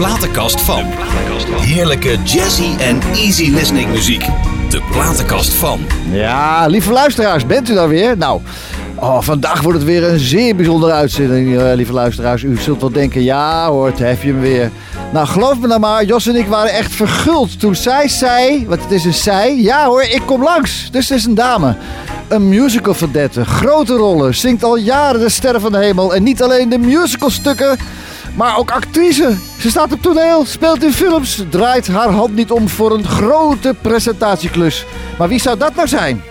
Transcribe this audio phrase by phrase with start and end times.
[0.00, 0.84] platenkast van.
[1.60, 4.26] Heerlijke jazzy en easy listening muziek.
[4.68, 5.80] De platenkast van.
[6.12, 8.16] Ja, lieve luisteraars, bent u daar weer?
[8.16, 8.40] Nou,
[8.94, 12.42] oh, vandaag wordt het weer een zeer bijzondere uitzending, eh, lieve luisteraars.
[12.42, 14.70] U zult wel denken, ja hoor, heb je hem weer.
[15.12, 18.82] Nou, geloof me nou maar, Jos en ik waren echt verguld toen zij zei, want
[18.82, 20.88] het is een zij, ja hoor, ik kom langs.
[20.90, 21.76] Dus het is een dame.
[22.28, 26.14] Een musical verdette, grote rollen, zingt al jaren de sterren van de hemel.
[26.14, 27.78] En niet alleen de musicalstukken,
[28.34, 29.36] maar ook actrice.
[29.58, 33.74] Ze staat op toneel, speelt in films, draait haar hand niet om voor een grote
[33.80, 34.84] presentatieklus.
[35.18, 36.22] Maar wie zou dat nou zijn?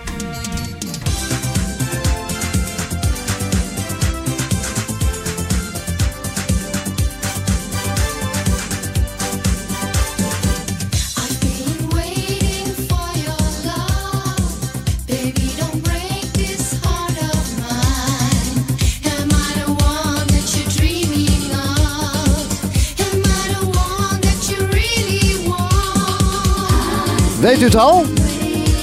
[27.60, 28.04] Weet u het al?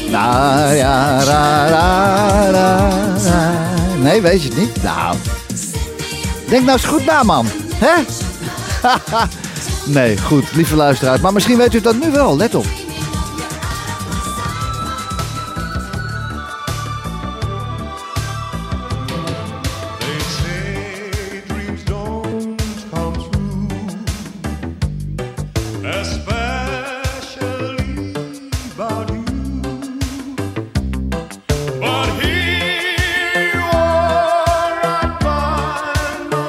[0.09, 1.23] Ja.
[4.01, 4.83] Nee, weet je het niet?
[4.83, 5.15] Nou,
[6.49, 7.47] denk nou eens goed na, man.
[7.73, 8.03] Hè?
[9.99, 11.21] nee, goed, lieve luisteraars.
[11.21, 12.65] Maar misschien weet u dat nu wel, let op.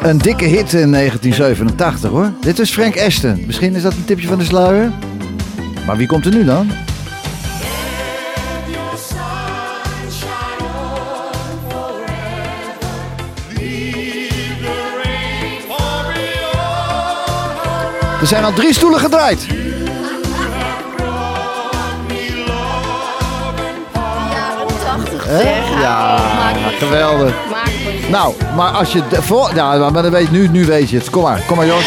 [0.08, 2.32] Een dikke hit in 1987, hoor.
[2.40, 3.42] Dit is Frank Ashton.
[3.46, 4.92] Misschien is dat een tipje van de sluier.
[5.86, 6.70] Maar wie komt er nu dan?
[18.20, 19.46] Er zijn al drie stoelen gedraaid.
[25.26, 25.80] Hè?
[25.80, 26.18] Ja,
[26.78, 27.57] geweldig.
[28.10, 29.08] Nou, maar als je...
[29.08, 31.10] de- Voor, ja, maar dan weet, nu, nu weet je het.
[31.10, 31.84] Kom maar, kom maar Jos.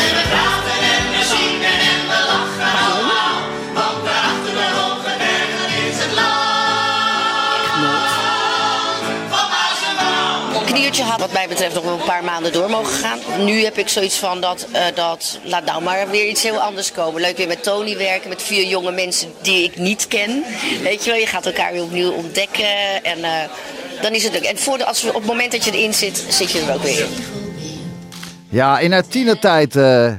[10.66, 13.20] kniertje had wat mij betreft nog wel een paar maanden door mogen gaan.
[13.46, 16.92] Nu heb ik zoiets van dat, eh, dat laat nou maar weer iets heel anders
[16.92, 17.22] komen.
[17.22, 20.44] Leuk weer met Tony werken, met vier jonge mensen die ik niet ken.
[20.84, 23.32] Weet je wel, je gaat elkaar weer opnieuw ontdekken en eh,
[24.02, 24.44] dan is het leuk.
[24.44, 26.84] En voor de, als op het moment dat je erin zit, zit je er ook
[26.84, 27.10] weer in.
[28.50, 30.14] Ja, in haar tienertijd eh,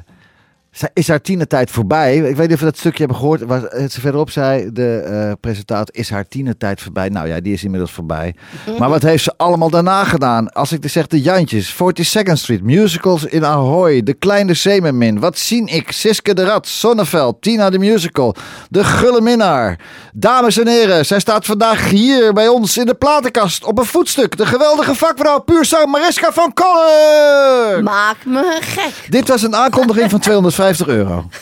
[0.92, 2.16] is haar tienertijd voorbij.
[2.16, 3.42] Ik weet niet of we dat stukje hebben gehoord.
[3.42, 7.08] Waar ze verderop zei, de presentator, is haar tienertijd voorbij?
[7.08, 8.34] Nou ja, die is inmiddels voorbij.
[8.78, 10.52] Maar wat heeft ze allemaal daarna gedaan?
[10.52, 15.38] Als ik dus zeg de Jantjes, 42nd Street, musicals in Ahoy, De Kleine Zeemermin, Wat
[15.38, 15.92] zien ik?
[15.92, 18.34] Siske de Rat, Sonneveld, Tina de Musical,
[18.70, 19.78] De Gulle Minnaar.
[20.14, 24.36] Dames en heren, zij staat vandaag hier bij ons in de platenkast op een voetstuk.
[24.36, 27.84] De geweldige vakvrouw, puurzang Mariska van Kollen.
[27.84, 29.06] Maak me gek.
[29.08, 31.24] Dit was een aankondiging van 250 50 euro.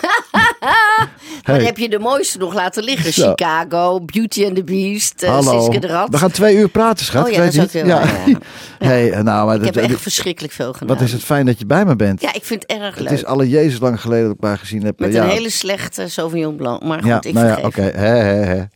[1.43, 3.13] Dan heb je de mooiste nog laten liggen.
[3.13, 5.69] Chicago, Beauty and the Beast, uh, Hallo.
[5.69, 7.27] De We gaan twee uur praten, schat.
[7.27, 8.03] Oh ja, dat is heel ja.
[8.79, 10.97] Hey, eh, nou, maar ik heb echt verschrikkelijk veel gedaan.
[10.97, 12.21] Wat is het fijn dat je bij me bent.
[12.21, 13.09] Ja, ik vind het erg leuk.
[13.09, 14.99] Het is alle Jezus lang geleden dat ik haar gezien heb.
[14.99, 16.83] Met eh, een hele slechte Sauvignon Blanc.
[16.83, 17.91] Maar goed, ik nou ja, oké.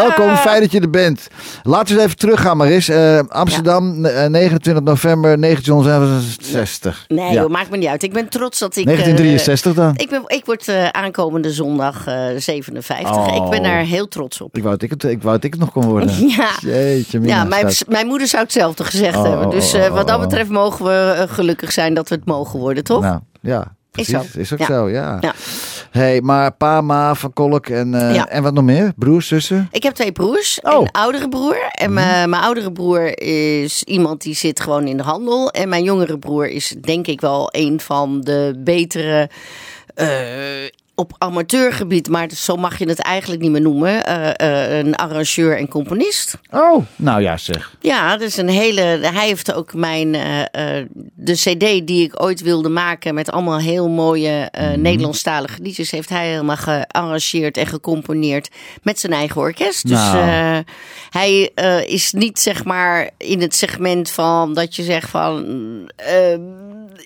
[0.00, 1.28] Welkom, fijn dat je er bent.
[1.62, 2.88] Laten we eens even teruggaan, Maris.
[2.88, 7.04] Uh, Amsterdam, 29 november 1967.
[7.08, 8.02] Nee, joh, maakt me niet uit.
[8.02, 8.84] Ik ben trots dat ik...
[8.84, 9.57] 1963.
[9.96, 13.26] Ik, ben, ik word eh, aankomende zondag eh, 57.
[13.26, 13.64] Ik ben oh.
[13.64, 14.56] daar heel trots op.
[14.56, 16.10] Ik wou dat ik het, ik wou dat ik het nog kon worden.
[16.28, 16.50] Ja,
[17.20, 19.46] ja mijn, mijn, moeder zou hetzelfde gezegd hebben.
[19.46, 22.58] Oh, dus eh, oh, wat dat betreft mogen we gelukkig zijn dat we het mogen
[22.58, 23.02] worden, toch?
[23.02, 24.34] Nou, ja, precies.
[24.34, 25.18] Is, ook, zo, ja.
[25.20, 25.34] ja.
[25.98, 28.28] Hey, maar pa, ma, van Kolk en, eh, Ja.
[28.28, 28.92] en wat nog meer?
[28.96, 29.68] Broers, zussen?
[29.72, 30.60] Ik heb twee broers.
[30.62, 30.72] Oh.
[30.72, 30.80] Mhm.
[30.82, 31.56] Een oudere broer.
[31.70, 35.50] En mijn, mijn oudere broer is iemand die zit gewoon in de handel.
[35.50, 39.30] En mijn jongere broer is denk ik wel een van de betere...
[39.94, 40.06] eh,
[40.98, 44.04] op amateurgebied, maar zo mag je het eigenlijk niet meer noemen.
[44.06, 44.30] eh,
[44.78, 46.38] eh, een arrangeur en componist.
[46.50, 47.72] Oh, nou ja zeg.
[47.80, 48.80] Ja, dat is een hele.
[49.02, 50.14] Hij heeft ook mijn.
[50.14, 50.82] eh,
[51.14, 53.14] de CD die ik ooit wilde maken.
[53.14, 55.90] met allemaal heel mooie eh Nederlandstalige liedjes.
[55.90, 58.48] heeft hij helemaal gearrangeerd en gecomponeerd.
[58.82, 59.88] met zijn eigen orkest.
[59.88, 60.62] Dus Nou.
[61.10, 61.40] hij
[61.86, 65.44] is niet zeg maar in het segment van dat je zegt van.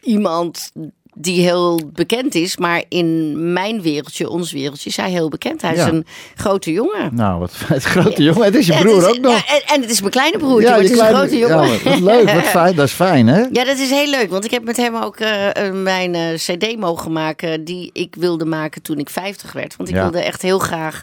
[0.03, 0.73] iemand
[1.15, 2.57] die heel bekend is.
[2.57, 5.63] Maar in mijn wereldje, ons wereldje, is hij heel bekend.
[5.63, 7.15] Hij is een grote jongen.
[7.15, 8.43] Nou, wat het grote jongen.
[8.45, 9.33] Het is je broer is- ook nog.
[9.33, 11.39] Ja, en, en het is mijn kleine broertje, Ja, maar het is kleine- een grote
[11.39, 11.69] jongen.
[11.85, 12.75] Ja, wat leuk, wat fijn.
[12.75, 13.41] Dat is fijn, hè?
[13.53, 14.31] Ja, dat is heel leuk.
[14.31, 18.45] Want ik heb met hem ook eh, mijn eh, cd mogen maken die ik wilde
[18.45, 19.77] maken toen ik 50 werd.
[19.77, 21.03] Want ik wilde echt heel graag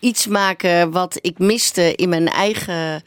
[0.00, 3.02] iets maken wat ik miste in mijn eigen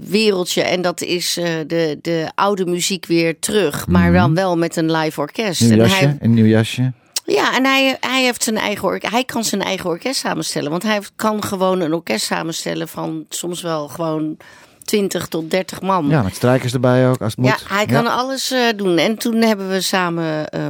[0.00, 0.62] wereldje.
[0.62, 3.86] En dat is eh, de, de oude muziek weer terug.
[3.86, 5.60] Maar dan wel met een live orkest.
[5.60, 6.92] Nieuw En jasje, hij, een nieuw jasje.
[7.24, 9.12] ja, en hij, hij heeft zijn eigen orkest.
[9.12, 10.70] Hij kan zijn eigen orkest samenstellen.
[10.70, 14.36] Want hij kan gewoon een orkest samenstellen van soms wel gewoon
[14.84, 16.08] 20 tot 30 man.
[16.08, 17.64] Ja, met strijkers erbij ook, als het moet.
[17.68, 18.98] Ja, hij kan alles eh, doen.
[18.98, 20.66] En toen hebben we samen eh,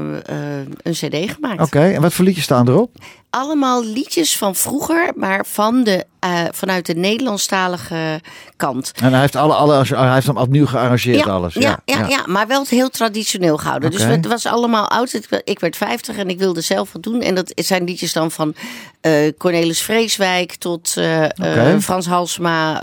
[0.82, 1.60] een cd gemaakt.
[1.60, 2.90] Oké, en wat voor liedjes staan erop?
[3.34, 8.20] Allemaal liedjes van vroeger, maar van de, eh, vanuit de Nederlandstalige
[8.56, 8.92] kant.
[9.02, 11.54] En hij heeft, alle, alle, hij heeft hem opnieuw gearrangeerd, alles.
[11.54, 12.22] Ja, ja, ja.
[12.26, 13.90] maar wel heel traditioneel gehouden.
[13.90, 15.20] Dus het was allemaal oud.
[15.44, 17.20] Ik- werd 50 en ik wilde zelf wat doen.
[17.20, 18.54] En dat zijn liedjes dan van
[19.00, 21.78] eh, Cornelis Vreeswijk tot eh.
[21.80, 22.80] Frans Halsma,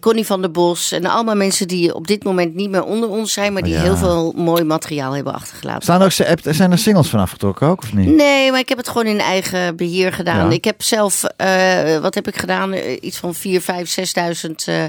[0.00, 0.92] Connie van der Bos.
[0.92, 3.82] En allemaal mensen die op dit moment niet meer onder ons zijn, maar die Oh,
[3.82, 5.82] heel veel mooi materiaal hebben achtergelaten.
[5.82, 8.16] Staan er ook, zijn er singles van afgetrokken ook, of niet?
[8.16, 10.46] Nee, maar ik heb het gewoon in eigen beheer gedaan.
[10.48, 10.54] Ja.
[10.54, 12.72] Ik heb zelf, eh, wat heb ik gedaan?
[12.72, 14.84] Eh, Iets van 4, 5, 6.000 eh,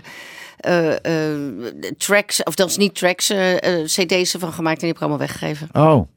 [0.58, 0.92] eh,
[1.34, 5.02] eh, tracks, of dat is niet tracks, eh, cd's ervan gemaakt en die heb ik
[5.02, 5.70] allemaal weggegeven.
[5.74, 6.08] Oh.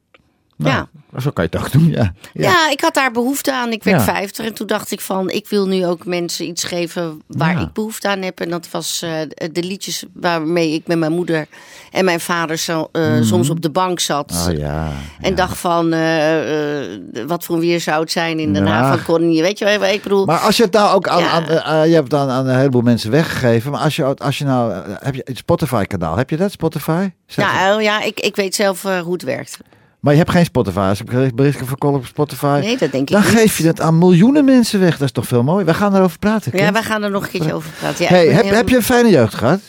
[0.57, 0.89] Nou, Ja.
[1.21, 2.13] Zo kan je het ook doen, ja.
[2.33, 2.71] Ja.
[2.71, 3.73] ik had daar behoefte aan.
[3.73, 4.05] Ik werd Ja.
[4.05, 7.61] 50 en toen dacht ik van, ik wil nu ook mensen iets geven waar Ja.
[7.61, 8.41] ik behoefte aan heb.
[8.41, 9.11] En dat was eh,
[9.53, 11.47] de liedjes waarmee ik met mijn moeder
[11.93, 14.31] en mijn vader zo, eh, soms op de bank zat.
[14.31, 14.51] Mhm.
[14.51, 14.89] Oh ja.
[15.21, 18.71] En dacht van, eh, wat voor een weer zou het zijn in Den Ja.
[18.71, 19.43] Haag van Connie.
[19.43, 20.25] Weet je wat ik bedoel?
[20.25, 21.63] Maar als je het nou ook aan, Ja.
[21.63, 23.71] aan, je hebt het aan, een heleboel mensen weggegeven.
[23.71, 27.11] Maar als je, als je nou, heb je het Spotify kanaal, heb je dat Spotify?
[27.27, 29.59] Zet het- ja, ja ik, ik weet zelf hoe het werkt.
[30.07, 30.79] Maar je hebt geen Spotify.
[30.79, 32.59] Als ik berichten van op Spotify.
[32.63, 33.31] Nee, dat denk ik dan niet.
[33.31, 34.93] geef je het aan miljoenen mensen weg.
[34.93, 35.65] Dat is toch veel mooi.
[35.65, 36.59] We gaan erover praten.
[36.59, 38.05] Ja, wij gaan er nog een keertje over praten.
[38.05, 39.61] Ja, hey, heb, heel- heb je een fijne jeugd gehad?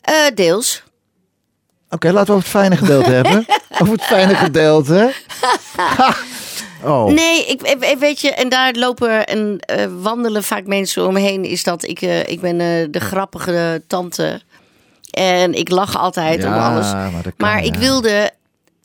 [0.00, 0.82] Eh, deels.
[1.90, 3.46] Oké, laten we over het fijne gedeelte hebben.
[3.78, 5.12] Over het fijne gedeelte.
[6.84, 7.06] Oh.
[7.12, 11.44] Nee, ik, ik- weet je, en daar lopen en eh, wandelen vaak mensen omheen.
[11.44, 12.58] Is dat ik, eh, ik ben
[12.90, 14.40] de grappige tante.
[15.10, 16.92] En ik lach altijd om alles.
[16.92, 18.30] maar dat kan, Maar ik wilde,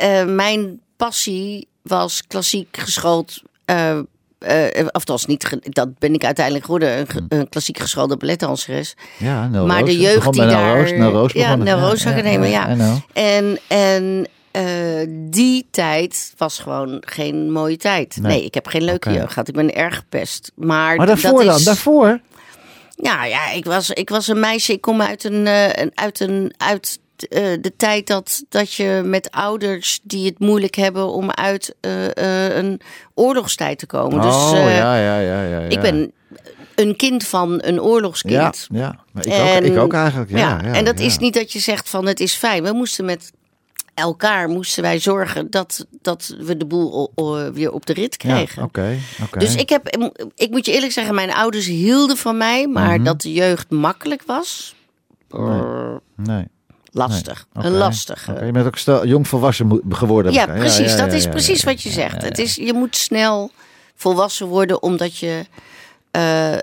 [0.02, 3.42] eh, mijn passie was klassiek geschoold.
[3.66, 4.00] eh
[4.42, 8.94] eh, of niet, dat ben ik uiteindelijk geworden, een, een klassiek geschoolde balletdanseres.
[9.18, 9.90] Ja, Nel maar Roos.
[9.90, 10.78] de jeugd die daar...
[10.80, 11.56] Roos, Nel Roos ja.
[11.56, 12.74] Nel Roos Academie, ja.
[12.74, 12.98] Know.
[13.14, 14.28] En, en
[15.30, 18.18] die tijd was gewoon geen mooie tijd.
[18.22, 18.32] Nee.
[18.32, 19.48] Nee, ik heb geen leuke jeugd gehad.
[19.48, 20.52] Ik ben erg gepest.
[20.56, 21.64] Maar, Maar daarvoor dat dan?
[21.64, 22.20] Daarvoor?
[22.96, 24.74] Ja, ja ik, was, ik was een meisje.
[24.74, 25.46] Ik kom uit, een,
[25.82, 30.76] een, uit, een, uit eh, de tijd dat, dat je met ouders die het moeilijk
[30.76, 32.06] hebben om uit eh,
[32.50, 32.82] eh, een
[33.14, 34.22] oorlogstijd te komen.
[34.22, 35.60] dus oh, ja, ja, ja, ja, ja.
[35.60, 36.12] ik ben
[36.76, 38.68] een kind van een Ja, oorlogskind.
[38.72, 39.00] ja.
[39.12, 40.30] Maar ik, ook, ik ook eigenlijk.
[40.32, 41.06] Ja, Ja, ja, en dat ja.
[41.06, 42.64] is niet dat je zegt van het is fijn.
[42.64, 43.32] We moesten met
[43.94, 47.12] elkaar moesten wij zorgen dat, dat we de boel
[47.54, 48.64] weer op de rit Ja, kregen.
[48.64, 49.40] Oké, oké.
[49.40, 49.98] Dus ik heb,
[50.36, 53.04] ik moet je eerlijk zeggen, mijn ouders hielden van mij, maar Mhm.
[53.04, 54.76] dat de jeugd makkelijk was,
[56.16, 56.46] Nee.
[56.92, 57.46] Lastig.
[57.54, 58.46] Een lastige.
[58.46, 60.32] Je bent ook stel, jong volwassen geworden.
[60.34, 60.92] Ja, precies.
[60.92, 62.12] ja, dat ja, is ja, precies ja, wat je ja, zegt.
[62.16, 62.26] ja, ja.
[62.28, 63.52] Het is, je moet snel
[63.96, 65.46] volwassen worden omdat je.
[66.12, 66.60] eh, eh,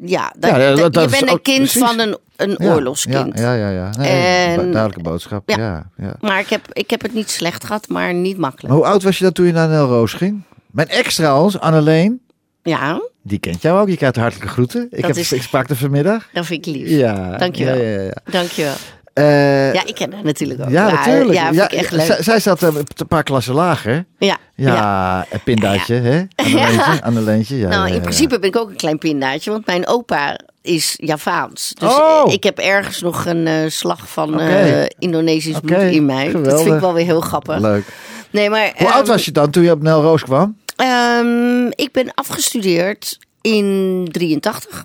[0.00, 1.82] ja, dat, Ja, ja, dat- dat- dat je bent een kind precies.
[1.82, 3.38] van een, een Ja, oorlogskind.
[3.38, 3.90] Ja, ja, ja.
[3.98, 4.10] Nee,
[4.56, 5.48] En- duidelijke boodschap.
[5.50, 5.56] Ja.
[5.56, 5.86] Ja.
[5.96, 8.68] Ja, Maar ik heb, ik heb het niet slecht gehad, maar niet makkelijk.
[8.68, 10.42] Maar hoe oud was je dat toen je naar Nel Roos ging?
[10.70, 12.20] Mijn ex trouwens, Anneleen,
[12.66, 13.88] Ja, die kent jou ook.
[13.88, 14.86] Je krijgt hartelijke groeten.
[14.90, 16.28] Ik, heb, is- ik sprak er vanmiddag.
[16.32, 16.88] dat vind ik lief.
[16.88, 17.36] Ja.
[17.36, 17.76] Dankjewel.
[17.76, 18.14] Ja, ja, ja.
[18.30, 18.72] Dankjewel.
[19.12, 20.70] Eh, Ja, ik ken haar natuurlijk ook.
[20.70, 21.32] ja, natuurlijk.
[21.38, 22.16] Ja, vind ik echt leuk.
[22.20, 24.04] Zij, zat eh, een paar klassen lager.
[24.18, 25.26] Ja, Ja, ja.
[25.30, 26.22] een pindaatje, hè?
[26.36, 27.56] Anneleentje, Anneleentje.
[27.56, 30.38] Ja, nou, ja, in ja, principe ben ik ook een klein pindaatje, want mijn opa
[30.62, 31.72] is Javaans.
[31.78, 32.32] Dus Oh.
[32.32, 36.32] ik heb ergens nog een eh, slag van eh, Indonesisch bloed Oké, in mij.
[36.42, 37.58] Dat vind ik wel weer heel grappig.
[37.60, 37.84] Leuk.
[38.30, 40.56] Nee, maar, Hoe oud was je dan toen je op Nel Roos kwam?
[40.76, 44.84] Ehm, ik ben afgestudeerd in 83.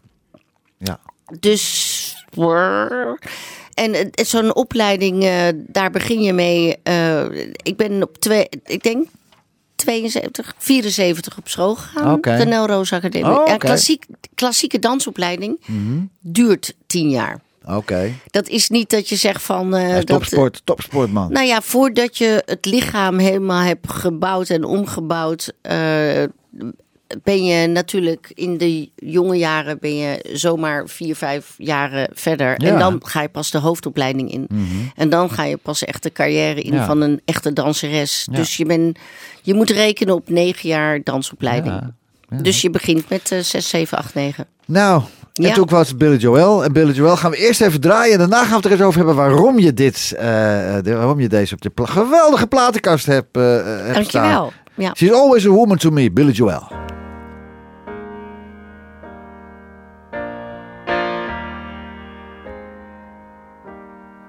[0.77, 0.99] Ja.
[1.39, 2.25] Dus.
[3.73, 6.77] En zo'n opleiding, eh, daar begin je mee.
[6.83, 9.07] eh, ik ben op twee, ik denk
[9.75, 12.13] 72, 74 op school gegaan.
[12.13, 12.37] Oké.
[12.37, 13.29] De Nel Roos Academie.
[13.29, 13.51] Oh, Ja, oké.
[13.51, 13.57] Mhm.
[13.57, 14.05] klassiek,
[14.35, 15.59] klassieke dansopleiding
[16.19, 17.39] duurt tien jaar.
[17.65, 18.11] Oké.
[18.29, 19.75] Dat is niet dat je zegt van.
[19.75, 21.31] eh, dat, topsport, topsportman.
[21.31, 26.23] nou ja, voordat je het lichaam helemaal hebt gebouwd en omgebouwd, eh,
[27.23, 32.47] ben je natuurlijk in de jonge jaren ben je zomaar vier, vijf jaren verder.
[32.49, 32.55] Ja.
[32.57, 32.67] Mhm.
[32.73, 34.47] En dan ga je pas de hoofdopleiding in.
[34.95, 36.85] En dan ga je pas echt de carrière in Ja.
[36.85, 38.27] van een echte danseres.
[38.31, 38.37] Ja.
[38.37, 38.95] Dus je, ben,
[39.41, 41.93] je moet rekenen op negen jaar dansopleiding.
[42.41, 44.47] Dus je begint met eh, zes, zeven, acht, negen.
[44.65, 45.01] Nou,
[45.33, 45.53] en Ja.
[45.53, 46.63] toen was het Billy Joel.
[46.63, 48.13] En Billy Joel gaan we eerst even draaien.
[48.13, 50.23] En daarna gaan we het er eens over hebben waarom je dit, eh,
[50.83, 54.21] de- waarom je deze op je pla- geweldige platenkast hebt, eh, eh, hebt staan.
[54.21, 54.51] Dankjewel.
[54.75, 54.93] Ja.
[54.95, 56.63] She's always a woman to me, Billy Joel.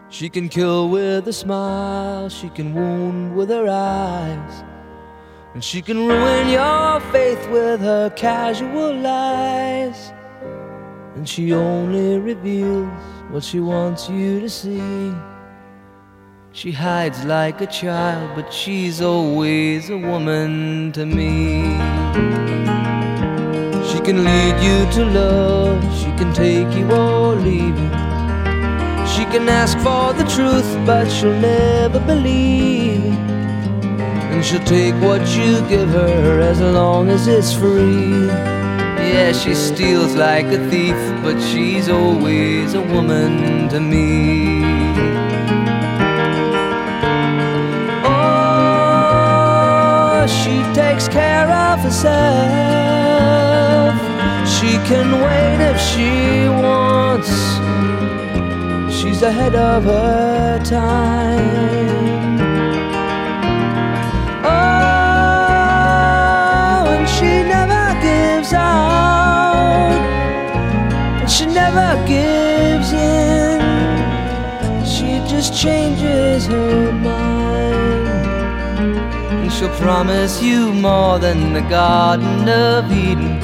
[0.09, 4.63] She can kill with a smile, she can wound with her eyes,
[5.55, 10.13] and she can ruin your faith with her casual lies.
[11.15, 12.89] And she only reveals
[13.31, 15.13] what she wants you to see.
[16.53, 21.63] She hides like a child, but she's always a woman to me.
[23.91, 27.91] She can lead you to love, she can take you or leave you.
[29.07, 33.05] She can ask for the truth, but she'll never believe.
[34.33, 38.52] And she'll take what you give her as long as it's free.
[39.13, 44.63] Yeah, she steals like a thief, but she's always a woman to me.
[48.07, 52.13] Oh, she takes care of herself.
[54.49, 57.29] She can wait if she wants.
[58.97, 62.32] She's ahead of her time.
[68.53, 69.93] Out.
[71.21, 73.61] And she never gives in.
[74.85, 78.09] She just changes her mind.
[79.43, 83.41] And she'll promise you more than the Garden of Eden.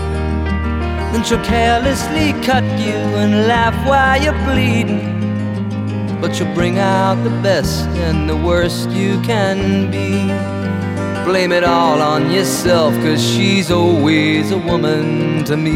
[1.12, 5.16] Then she'll carelessly cut you and laugh while you're bleeding.
[6.20, 10.57] But you'll bring out the best and the worst you can be.
[11.28, 15.72] Blame it all on yourself, cause she's always a woman to me.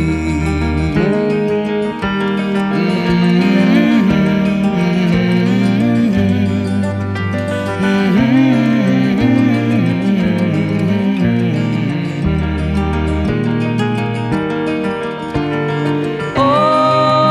[7.82, 8.32] Mm-hmm.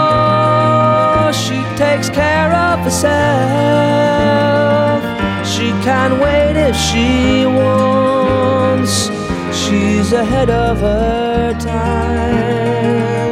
[0.04, 3.12] Oh, she takes care of herself.
[5.48, 7.51] She can wait if she.
[10.14, 13.32] Ahead of her time.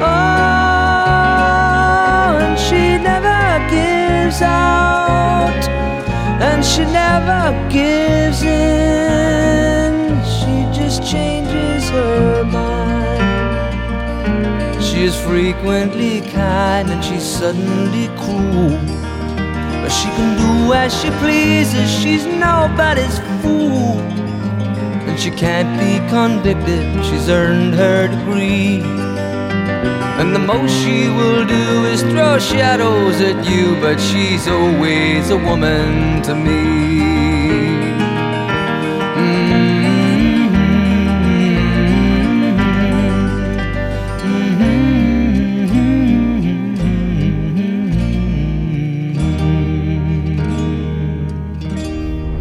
[0.00, 0.06] Oh,
[2.40, 5.68] and she never gives out,
[6.40, 10.18] and she never gives in.
[10.24, 13.20] She just changes her mind.
[14.82, 18.78] She is frequently kind and she's suddenly cruel.
[19.82, 23.79] But she can do as she pleases, she's nobody's fool.
[25.20, 28.80] She can't be convicted, she's earned her degree.
[30.18, 35.36] And the most she will do is throw shadows at you, but she's always a
[35.36, 36.90] woman to me.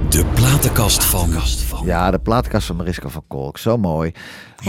[0.09, 1.68] De platenkast van.
[1.89, 3.57] Ja, de plaatkast van Mariska van Kolk.
[3.57, 4.11] Zo mooi.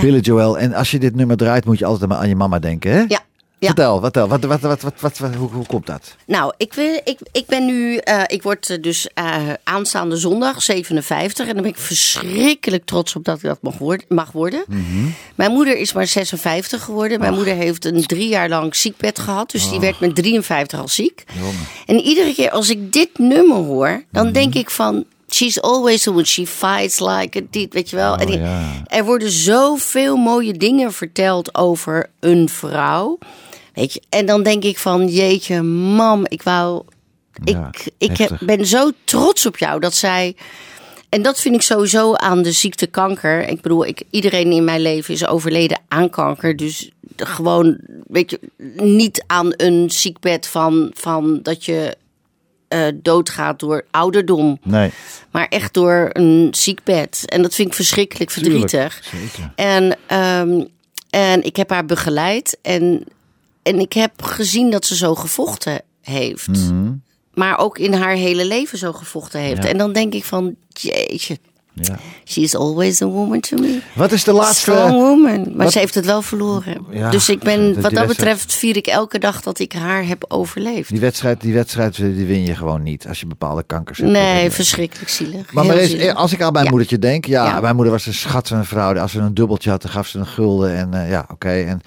[0.01, 0.59] Billy Joel.
[0.59, 2.99] En als je dit nummer draait, moet je altijd aan je mama denken, hè?
[2.99, 3.07] Ja.
[3.09, 3.21] ja.
[3.67, 4.29] Vertel, vertel.
[4.29, 6.17] Wat, wat, wat, wat, wat, wat- hoe, hoe komt dat?
[6.27, 10.63] Nou, ik, wil, ik, ik ben nu, eh, ik word eh, dus eh, aanstaande zondag
[10.63, 14.07] 57 en dan ben ik verschrikkelijk trots op dat ik dat mag worden.
[14.09, 14.65] Mag worden.
[15.35, 17.21] Mijn moeder is maar 56 geworden.
[17.21, 20.89] Mijn moeder heeft een drie jaar lang ziekbed gehad, dus die werd met 53 al
[20.89, 21.25] ziek.
[21.87, 25.05] En iedere keer als ik dit nummer hoor, dan denk ik van.
[25.31, 26.25] She's always the one.
[26.25, 28.17] She fights like a dit, weet je wel.
[28.17, 28.83] en die- ja.
[28.87, 33.19] Er worden zoveel mooie dingen verteld over een vrouw.
[33.75, 36.83] Weet je, en dan denk ik van, jeetje, mam, ik wou.
[37.45, 40.37] Ja, ik ik heb, ben zo trots op jou dat zij.
[41.09, 43.49] En dat vind ik sowieso aan de ziekte kanker.
[43.49, 46.57] Ik bedoel, ik, iedereen in mijn leven is overleden aan kanker.
[46.57, 48.41] Dus gewoon, weet je,
[48.83, 51.97] niet aan een ziekbed van, van dat je
[52.71, 54.59] eh, doodgaat door ouderdom.
[54.63, 54.91] Nee.
[55.31, 57.23] Maar echt door een ziekbed.
[57.27, 59.01] En dat vind ik verschrikkelijk verdrietig.
[59.03, 59.53] zeker.
[59.55, 60.65] En, ehm,
[61.11, 62.59] en ik heb haar begeleid.
[62.63, 63.05] En,
[63.63, 66.73] en ik heb gezien dat ze zo gevochten heeft.
[67.35, 69.63] Maar ook in haar hele leven zo gevochten heeft.
[69.63, 69.69] Ja.
[69.69, 71.39] En dan denk ik van, jeetje,
[71.83, 71.97] Ja.
[72.25, 73.79] She is always a woman to me.
[73.95, 74.61] Wat is de laatste...
[74.71, 75.41] Strong woman.
[75.43, 76.85] Maar wat- ze heeft het wel verloren.
[76.91, 80.07] Ja, dus ik ben, wat dat wedstrijd- betreft, vier ik elke dag dat ik haar
[80.07, 80.91] heb overleefd.
[80.91, 84.11] Die wedstrijd, die wedstrijd die win je gewoon niet als je bepaalde kankers hebt.
[84.11, 85.53] Nee, verschrikkelijk zielig.
[85.53, 86.15] Maar, maar zielig.
[86.15, 86.71] als ik aan mijn Ja.
[86.71, 88.99] moedertje denk, ja, mijn moeder was een schat van een vrouw.
[88.99, 90.75] Als ze een dubbeltje had, dan gaf ze een gulden.
[90.77, 91.51] En eh, ja, oké.
[91.51, 91.81] En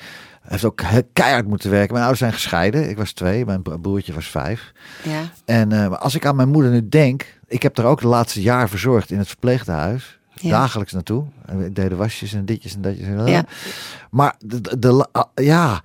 [0.43, 0.81] heeft ook
[1.13, 1.89] keihard moeten werken.
[1.91, 2.89] Mijn ouders zijn gescheiden.
[2.89, 4.71] Ik was twee, mijn bro- broertje was vijf.
[5.03, 5.19] Ja.
[5.45, 8.07] En eh, maar als ik aan mijn moeder nu denk, ik heb er ook de
[8.07, 10.19] laatste jaar verzorgd in het verpleeghuis.
[10.33, 10.49] Ja.
[10.49, 11.25] Dagelijks naartoe.
[11.45, 13.07] En Ik deed de wasjes en ditjes en datjes.
[13.07, 13.45] En Ja.
[14.11, 15.81] Maar de, de, ah, ja,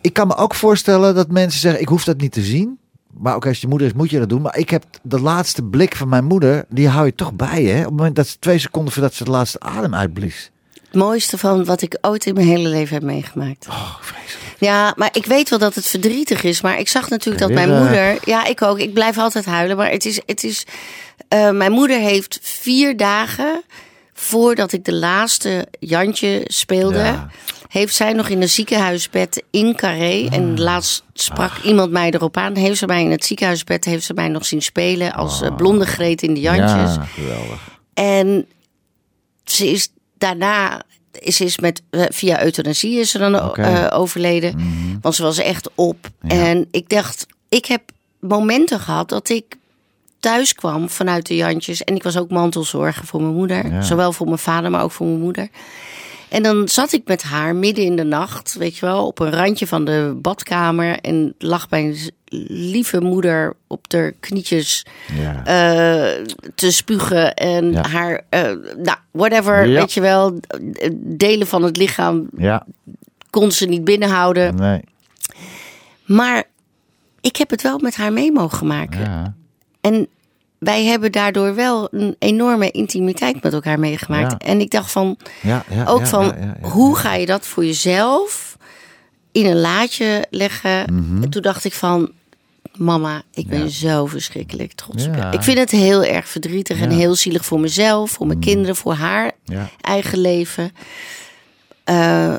[0.00, 2.78] ik kan me ook voorstellen dat mensen zeggen, ik hoef dat niet te zien.
[3.12, 4.42] Maar ook als je moeder is, moet je dat doen.
[4.42, 7.78] Maar ik heb de laatste blik van mijn moeder, die hou je toch bij, hè?
[7.78, 10.50] Op het moment dat ze twee seconden voordat ze de laatste adem uitblies.
[10.84, 13.66] Het mooiste van wat ik ooit in mijn hele leven heb meegemaakt.
[13.68, 14.45] Oh, vreselijk.
[14.58, 16.60] Ja, maar ik weet wel dat het verdrietig is.
[16.60, 18.18] Maar ik zag natuurlijk dat mijn moeder...
[18.24, 18.78] Ja, ik ook.
[18.78, 19.76] Ik blijf altijd huilen.
[19.76, 20.20] Maar het is...
[20.26, 20.66] Het is
[21.28, 23.62] eh, mijn moeder heeft vier dagen
[24.12, 26.98] voordat ik de laatste Jantje speelde...
[26.98, 27.30] Ja.
[27.68, 30.26] heeft zij nog in een ziekenhuisbed in Carré...
[30.26, 30.36] Ah.
[30.36, 32.56] en laatst sprak iemand mij erop aan...
[32.56, 35.12] heeft ze mij in het ziekenhuisbed heeft ze mij nog zien spelen...
[35.12, 36.94] als eh, blonde greet in de Jantjes.
[36.94, 37.78] Ja, geweldig.
[37.94, 38.46] En
[39.44, 40.82] ze is daarna
[41.22, 44.54] ze is met, eh, via euthanasie is ze dan eh, overleden.
[45.00, 45.96] Want ze was echt op.
[46.20, 47.82] En ik dacht, ik heb
[48.20, 49.56] momenten gehad dat ik
[50.20, 51.84] thuis kwam vanuit de Jantjes.
[51.84, 53.72] En ik was ook mantelzorger voor mijn moeder.
[53.72, 53.82] Ja.
[53.82, 55.48] Zowel voor mijn vader, maar ook voor mijn moeder.
[56.36, 59.30] En dan zat ik met haar midden in de nacht, weet je wel, op een
[59.30, 60.98] randje van de badkamer.
[61.00, 61.96] En lag mijn
[62.48, 65.44] lieve moeder op de knietjes Ja.
[65.44, 66.24] eh,
[66.54, 67.88] te spugen en Ja.
[67.88, 68.42] haar, eh,
[68.76, 69.78] nou, whatever, Ja.
[69.80, 70.40] weet je wel,
[70.96, 72.66] delen van het lichaam ja,
[73.30, 74.54] kon ze niet binnenhouden.
[74.54, 74.80] nee.
[76.04, 76.44] Maar
[77.20, 79.00] ik heb het wel met haar mee mogen maken.
[79.00, 79.34] Ja.
[79.80, 80.08] En
[80.58, 84.32] wij hebben daardoor wel een enorme intimiteit met elkaar meegemaakt.
[84.32, 84.38] Ja.
[84.48, 88.56] En ik dacht van, Ja, ja, ook van, hoe ga je dat voor jezelf
[89.32, 90.94] in een laadje leggen?
[90.94, 91.22] Mhm.
[91.22, 92.10] En toen dacht ik van,
[92.76, 95.28] mama, ik ben zo verschrikkelijk trots op je.
[95.30, 98.94] Ik vind het heel erg verdrietig en heel zielig voor mezelf, voor mijn kinderen, voor
[98.94, 99.32] haar
[99.80, 100.72] eigen leven.
[101.84, 102.34] Eh,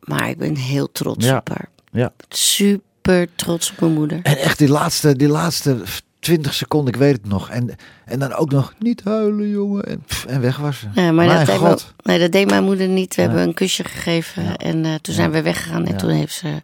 [0.00, 1.68] maar ik ben heel trots op haar.
[1.92, 2.12] Ja.
[2.28, 4.20] Super trots op mijn moeder.
[4.22, 5.82] En echt die laatste, die laatste
[6.20, 7.48] 20 seconden, ik weet het nog.
[7.50, 9.84] En, en dan ook nog niet huilen, jongen.
[9.84, 10.86] En, pff, en weg was ze.
[10.94, 13.14] Ja, maar Mijn dat deed, mijn, nee, dat deed mijn moeder niet.
[13.14, 15.84] We hebben een kusje gegeven en eh, toen zijn we weggegaan.
[15.86, 15.98] En Ja.
[15.98, 16.62] toen heeft ze,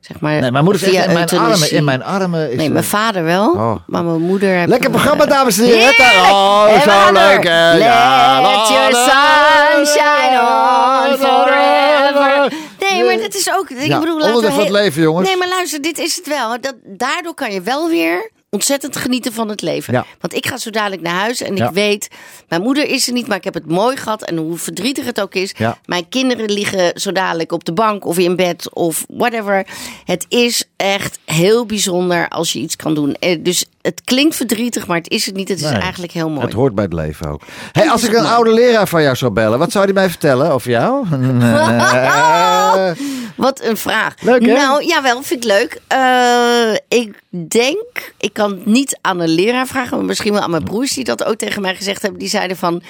[0.00, 1.70] zeg maar, Nee, mijn moeder is via in mijn euthanasie- armen.
[1.70, 3.76] In mijn armen is Nee, mijn vader wel, Oh.
[3.86, 4.58] maar mijn moeder...
[4.58, 5.78] heb- Lekker programma, dames en heren.
[5.80, 6.30] Heerlijk!
[6.30, 7.44] Oh, zo leuk?
[7.44, 12.52] Ja, Let your sunshine on forever.
[12.78, 13.70] Nee, maar dat is ook...
[13.70, 15.28] Ik Ja, bedoel, laten onderdeel we van het heel- leven, jongens.
[15.28, 16.60] Nee, maar luister, dit is het wel.
[16.60, 19.92] Dat, daardoor kan je wel weer ontzettend genieten van het leven.
[19.94, 20.04] Ja.
[20.20, 21.68] Want ik ga zo dadelijk naar huis en Ja.
[21.68, 22.08] ik weet...
[22.48, 24.22] Mijn moeder is er niet, maar ik heb het mooi gehad.
[24.22, 25.54] En hoe verdrietig het ook is.
[25.56, 25.78] Ja.
[25.84, 29.66] Mijn kinderen liggen zo dadelijk op de bank of in bed of whatever.
[30.04, 33.14] Het is echt heel bijzonder als je iets kan doen.
[33.14, 35.48] Eh, Dus het klinkt verdrietig, maar het is het niet.
[35.48, 36.44] Het is Nee, eigenlijk heel mooi.
[36.44, 37.42] Het hoort bij het leven ook.
[37.72, 40.50] Hey, als ik een oude leraar van jou zou bellen, wat zou die mij vertellen
[40.50, 41.06] over jou?
[43.34, 44.14] Wat een vraag.
[44.20, 44.52] Leuk, hè?
[44.52, 45.80] Nou, jawel, vind ik leuk.
[45.88, 50.50] Eh, ik denk, ik kan het niet aan een leraar vragen, maar misschien wel aan
[50.50, 52.20] mijn broers die dat ook tegen mij gezegd hebben.
[52.20, 52.82] Die zeiden van,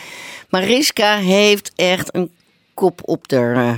[0.49, 2.31] Mariska heeft echt een
[2.75, 3.37] kop op de...
[3.57, 3.71] eh,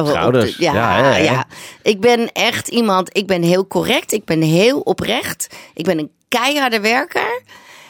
[0.00, 0.56] op de- Schouders.
[0.56, 1.44] ja, Ja, ja.
[1.82, 5.54] Ik ben echt iemand, ik ben heel correct, ik ben heel oprecht.
[5.74, 7.42] Ik ben een keiharde werker.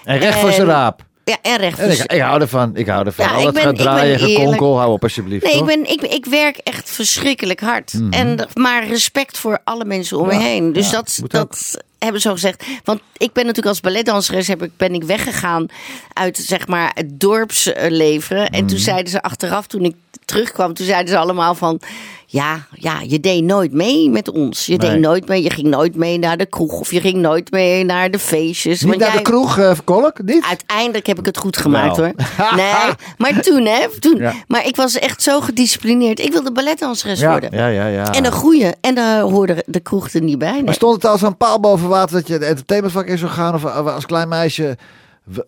[0.05, 1.03] en recht voor zijn raap.
[1.25, 1.79] Ja, en recht.
[1.79, 2.77] En ik, ik hou ervan.
[2.77, 3.27] Ik hou ervan.
[3.27, 5.45] Ja, Al dat gaat draaien, gekonkel, hou op alsjeblieft.
[5.45, 7.93] Nee, ik, ben, ik, ik werk echt verschrikkelijk hard.
[8.11, 10.43] En, maar respect voor alle mensen om me Mhm.
[10.43, 10.73] Ja, heen.
[10.73, 12.65] Dus ja, dat, dat hebben ze zo gezegd.
[12.85, 15.67] Want ik ben natuurlijk als balletdanseres heb ik, ben ik weggegaan
[16.13, 18.47] uit zeg maar, het dorpsleven.
[18.49, 18.67] En Mhm.
[18.67, 21.81] toen zeiden ze achteraf, toen ik terugkwam, toen zeiden ze allemaal van...
[22.35, 24.67] Ja, ja, je deed nooit mee met ons.
[24.67, 24.91] Je Nee.
[24.91, 25.43] deed nooit mee.
[25.43, 26.73] Je ging nooit mee naar de kroeg.
[26.81, 28.81] Of je ging nooit mee naar de feestjes.
[28.81, 30.23] Niet Want naar de kroeg, eh Kolk?
[30.23, 30.45] Niet?
[30.49, 32.13] Uiteindelijk heb ik het goed gemaakt Nou.
[32.17, 32.27] hoor.
[32.57, 33.87] Nee, maar toen hè.
[34.01, 34.17] Toen.
[34.17, 34.33] Ja.
[34.47, 36.21] Maar ik was echt zo gedisciplineerd.
[36.21, 37.51] Ik wilde balletdanseres ja, worden.
[37.53, 38.13] ja, ja, ja.
[38.13, 38.71] En een goeie.
[38.81, 40.53] En daar hoorde de kroeg er niet bij.
[40.53, 40.63] nee.
[40.65, 43.55] Maar stond het als een paal boven water dat je het entertainmentvak in zou gaan?
[43.55, 44.77] Of als klein meisje...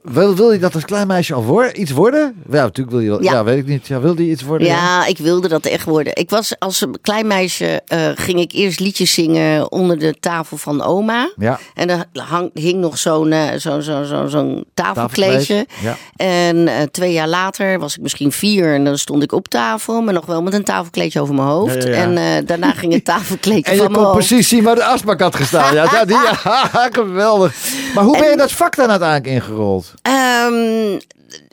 [0.02, 2.42] Wil, wil je dat als klein meisje al worden, iets worden?
[2.50, 3.22] Ja, natuurlijk wil je wel.
[3.22, 3.32] Ja.
[3.32, 3.44] Ja.
[3.44, 3.86] weet ik niet.
[3.86, 4.66] Ja, wilde je iets worden?
[4.66, 6.14] Ja, ik wilde dat echt worden.
[6.16, 10.56] Ik was als een klein meisje eh, ging ik eerst liedjes zingen onder de tafel
[10.56, 11.32] van oma.
[11.36, 11.58] Ja.
[11.74, 15.66] En er hang, hing nog zo'n eh, zo, zo, zo, zo'n tafelkleedje.
[15.82, 15.96] Ja.
[16.16, 20.00] En eh, twee jaar later was ik misschien vier en dan stond ik op tafel,
[20.00, 21.84] maar nog wel met een tafelkleedje over mijn hoofd.
[21.84, 24.84] En eh, daarna ging het tafelkleedje En je van mijn kon precies zien waar de
[24.84, 25.74] asbak had gestaan.
[25.74, 26.16] Ja, ja, die,
[27.02, 27.54] geweldig.
[27.94, 29.64] Maar hoe ben je dat vak dan uiteindelijk ingerold?
[30.02, 30.98] Ehm,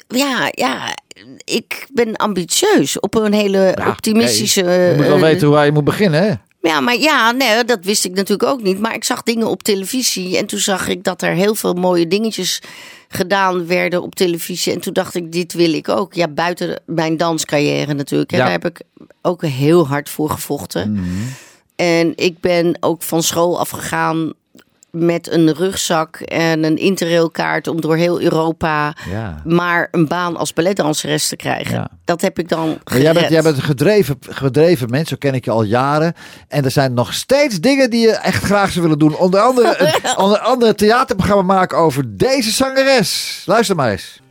[0.08, 0.95] ja, ja,
[1.43, 4.62] ik ben ambitieus op een hele optimistische.
[4.62, 6.34] Oké, Je moet wel eh, weten hoe hij moet beginnen, hè?
[6.69, 8.80] Ja, maar ja, nee, dat wist ik natuurlijk ook niet.
[8.80, 12.08] Maar ik zag dingen op televisie en toen zag ik dat er heel veel mooie
[12.08, 12.62] dingetjes
[13.08, 14.73] gedaan werden op televisie.
[14.73, 16.13] En toen dacht ik, dit wil ik ook.
[16.13, 18.32] Ja, buiten mijn danscarrière natuurlijk.
[18.32, 18.38] hè.
[18.38, 18.43] Ja.
[18.43, 18.82] Daar heb ik
[19.21, 21.06] ook heel hard voor gevochten.
[21.76, 24.34] En ik ben ook van school afgegaan
[24.97, 29.41] met een rugzak en een interrailkaart om door heel Europa Ja.
[29.45, 31.75] maar een baan als balletdanseres te krijgen.
[31.75, 31.89] Ja.
[32.06, 33.03] Dat heb ik dan gered.
[33.03, 36.13] jij bent, jij bent een gedreven, gedreven mens, zo ken ik je al jaren.
[36.47, 39.15] En er zijn nog steeds dingen die je echt graag zou willen doen.
[39.15, 43.43] Onder andere een onder andere theaterprogramma maken over deze zangeres.
[43.45, 44.21] Luister maar eens.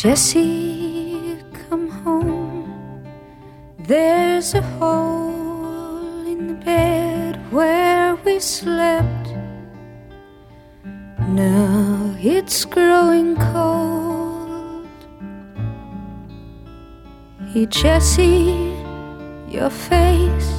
[0.00, 3.04] Jesse, come home.
[3.80, 9.26] There's a hole in the bed where we slept.
[11.26, 14.86] Now it's growing cold.
[17.52, 18.76] Hey, Jesse,
[19.48, 20.52] your face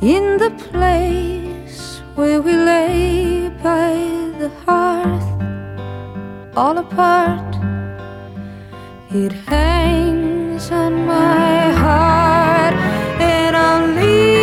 [0.00, 3.92] in the place where we lay by
[4.38, 5.28] the hearth,
[6.56, 7.73] all apart.
[9.16, 12.74] It hangs on my heart,
[13.20, 14.33] and I'm leaving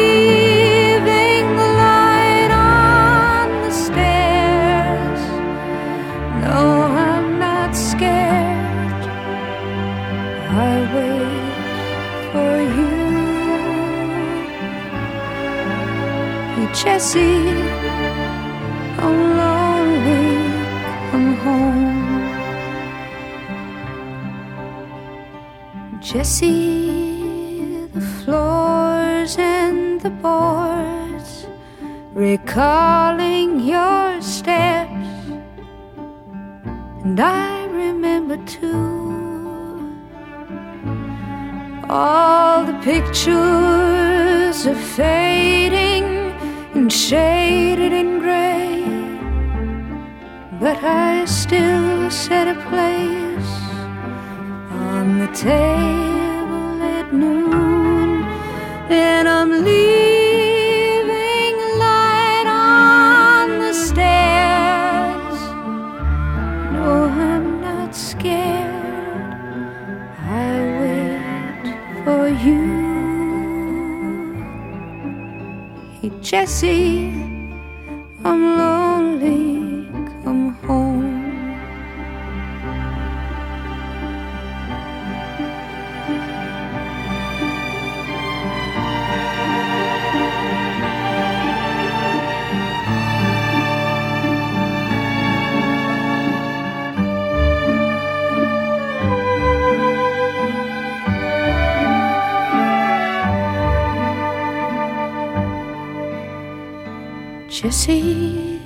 [107.61, 108.59] Jesse,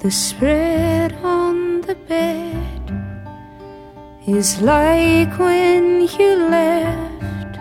[0.00, 2.82] the spread on the bed
[4.26, 7.56] is like when you left.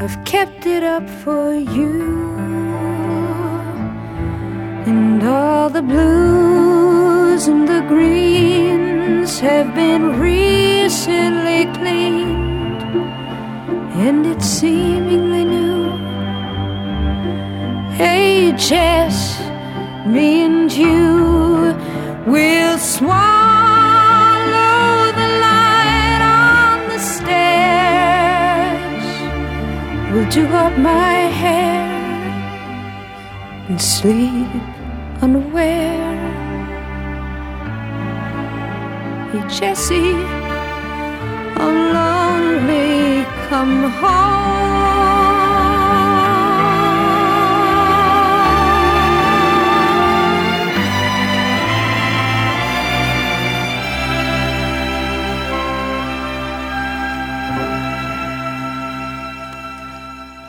[0.00, 2.38] I've kept it up for you,
[4.86, 12.82] and all the blues and the greens have been recently cleaned,
[14.06, 16.09] and it's seemingly new.
[18.70, 19.18] Jess,
[20.06, 21.74] me and you
[22.26, 23.12] will swallow
[25.20, 29.04] the light on the stairs.
[30.12, 31.90] We'll do up my hair
[33.68, 34.48] and sleep
[35.20, 36.16] unaware.
[39.32, 40.14] Hey, Jesse,
[41.56, 43.24] I'm lonely.
[43.48, 45.49] Come home.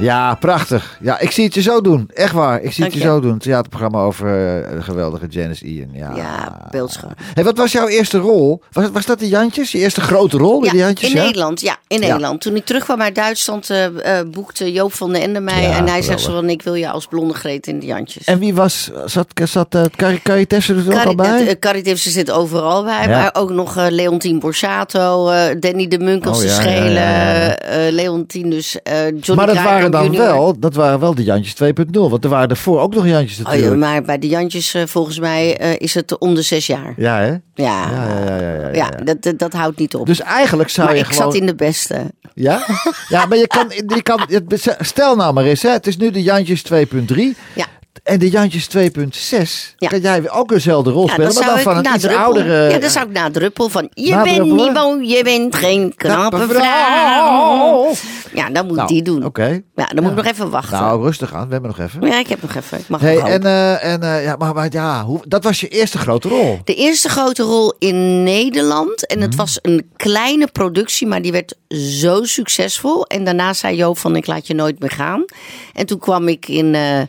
[0.02, 0.98] Ja, prachtig.
[1.02, 2.10] Ja, ik zie het je zo doen.
[2.14, 2.62] Echt waar.
[2.62, 3.06] Ik zie het je je.
[3.06, 3.38] zo doen.
[3.38, 5.90] Theaterprogramma over eh, de geweldige Janice Ian.
[5.94, 7.14] Ja, Ja, beeldschoon.
[7.34, 8.62] Hey, wat was jouw eerste rol?
[8.72, 9.72] Was, was dat de Jantjes?
[9.72, 11.10] Je eerste grote rol in de Jantjes?
[11.10, 11.24] in ja?
[11.24, 11.62] Nederland.
[11.62, 12.00] Ja, in.
[12.00, 12.42] Nederland.
[12.42, 15.72] Toen ik terugkwam uit Duitsland, eh, eh, boekte Joop van den Ende mij.
[15.72, 18.24] En hij zegt zo van, ik wil je als blonde Greet in de Jantjes.
[18.24, 21.48] En wie was, zat, zat uh, Carrie er ook al bij?
[21.48, 23.08] uh, Caritas zit overal bij.
[23.08, 27.94] Maar ook nog eh, Leontien Borsato, Danny de Munk als Oh, de ja, schelen.
[27.94, 30.34] Leontien dus, Johnny maar dat Kraaikamp waren dan junior.
[30.38, 31.92] wel, dat waren wel de Jantjes 2.0.
[31.92, 33.72] Want er waren ervoor ook nog Jantjes Oh, natuurlijk.
[33.74, 36.94] ja, maar bij de Jantjes, eh, volgens mij, eh, is het om de zes jaar.
[36.98, 37.28] ja, hè?
[37.30, 38.90] Ja, Ja, ja, ja, ja, ja, Ja, ja.
[39.04, 40.06] dat, dat, dat houdt niet op.
[40.06, 41.32] Dus eigenlijk zou maar je ik gewoon...
[41.32, 42.12] zat in de beste.
[42.34, 42.66] Ja?
[43.08, 44.20] ja, maar je kan, je kan...
[44.80, 47.36] Stel nou maar eens, hè, het is nu de Jantjes 2.3.
[47.56, 47.66] Ja.
[48.04, 49.76] En de Jantjes 2.6.
[49.78, 49.88] Ja.
[49.88, 52.70] Kan jij ook dezelfde rol Ja, spelen, maar dan van een iets oudere...
[52.70, 53.90] Ja, dan zou ik nadruppel van...
[53.94, 57.94] Je bent niet mooi, je bent geen knappe vrouw.
[58.34, 59.26] Ja, dan moet Nou, die doen.
[59.26, 59.62] Oké.
[59.76, 60.80] Ja, dan moet ik nog even wachten.
[60.80, 61.46] Nou, rustig aan.
[61.48, 62.08] We hebben nog even.
[62.08, 62.78] ja, ik heb nog even.
[62.80, 65.68] Ik mag Hey, en, eh, en eh, ja, maar, maar ja, hoe, dat was je
[65.68, 66.60] eerste grote rol.
[66.64, 69.08] De eerste grote rol in Nederland.
[69.08, 69.26] En Mhm.
[69.28, 71.56] het was een kleine productie, maar die werd
[72.00, 73.06] zo succesvol.
[73.06, 75.26] En daarna zei Joop van, ik laat je nooit meer gaan.
[75.74, 76.76] En toen kwam ik in...
[76.76, 77.02] eh,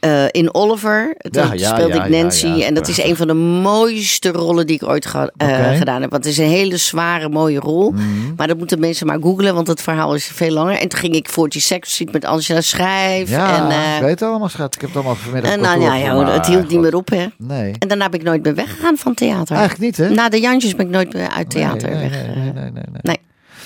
[0.00, 2.46] eh, in Oliver, Ja, ja, speelde ja, ik Nancy.
[2.46, 6.00] ja, en dat is een van de mooiste rollen die ik ooit ge- eh, gedaan
[6.00, 6.10] heb.
[6.10, 7.90] Want het is een hele zware, mooie rol.
[7.90, 8.02] Mhm.
[8.36, 10.78] Maar dat moeten mensen maar googlen, want het verhaal is veel langer.
[10.78, 13.30] En toen ging ik 40 Seconds Street met Angela Schrijf.
[13.30, 14.74] Ja, en, eh, ik weet het allemaal, schat.
[14.74, 17.26] Ik heb het allemaal vanmiddag en nou ja, het hield niet meer op, hè.
[17.38, 19.56] Nee, En daarna ben ik nooit meer weggegaan van theater.
[19.56, 20.14] eigenlijk niet, hè?
[20.14, 22.26] Na de Jantjes ben ik nooit meer uit theater nee, nee, weg.
[22.26, 23.00] nee, nee, nee, nee, nee.
[23.02, 23.18] Nee.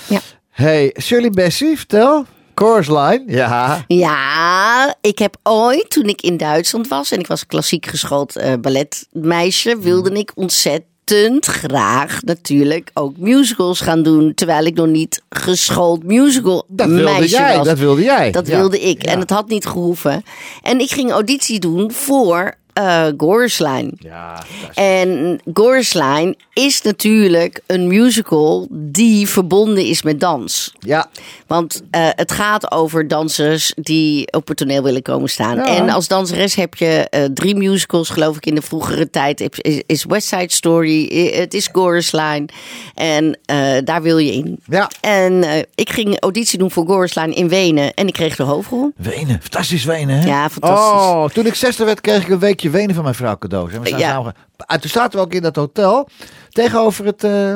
[0.07, 0.19] Ja.
[0.49, 2.25] Hey, Shirley Bessie, vertel.
[2.63, 3.23] Chorus line.
[3.27, 3.83] Ja.
[3.87, 8.35] ja, ik heb ooit, toen ik in Duitsland was en ik was een klassiek geschoold
[8.35, 14.33] eh, balletmeisje, wilde ik ontzettend graag natuurlijk ook musicals gaan doen.
[14.33, 17.67] Terwijl ik nog niet geschoold musical Dat wilde meisje jij, was.
[17.67, 18.31] dat wilde jij.
[18.31, 18.57] Dat Ja.
[18.57, 19.05] wilde ik.
[19.05, 19.11] Ja.
[19.11, 20.23] En het had niet gehoeven.
[20.61, 23.91] En ik ging auditie doen voor eh Goreslijn.
[23.99, 30.73] Ja, En Goreslijn is natuurlijk een musical die verbonden is met dans.
[30.79, 31.09] ja.
[31.47, 35.55] Want eh, het gaat over dansers die op het toneel willen komen staan.
[35.55, 35.65] Ja.
[35.75, 39.59] En als danseres heb je eh, drie musicals, geloof ik, in de vroegere tijd.
[39.85, 42.49] Is, West Side Story, het is Goreslijn.
[42.95, 43.39] En
[43.83, 44.59] daar wil je in.
[44.65, 44.89] Ja.
[45.01, 45.43] En
[45.75, 47.93] ik ging auditie doen voor Goreslijn in Wenen.
[47.93, 48.91] En ik kreeg de hoofdrol.
[48.95, 50.27] Wenen, fantastisch Wenen, hè?
[50.27, 51.01] Ja, fantastisch.
[51.01, 53.71] Oh, toen ik zesde werd, kreeg ik een weekje Wenen van mijn vrouw cadeau.
[53.71, 54.09] En we zijn Ja.
[54.09, 56.09] samen ge- Ah, toen zaten we ook in dat hotel
[56.49, 57.23] tegenover het...
[57.23, 57.55] eh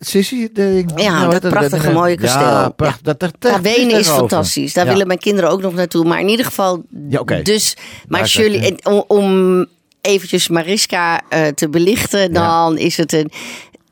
[0.00, 2.40] Sissy, de, Ja, hoe heet dat prachtige mooie kasteel.
[2.48, 2.72] Ja.
[3.02, 4.72] Dat, dat, dat Wenen is fantastisch.
[4.72, 4.90] Daar Ja.
[4.90, 6.04] willen mijn kinderen ook nog naartoe.
[6.04, 7.42] Maar in ieder geval, Ja, oké.
[7.42, 7.76] dus.
[8.08, 9.66] Maar Daar Shirley, zit en om, om
[10.00, 13.30] eventjes Mariska eh, te belichten, dan is het een.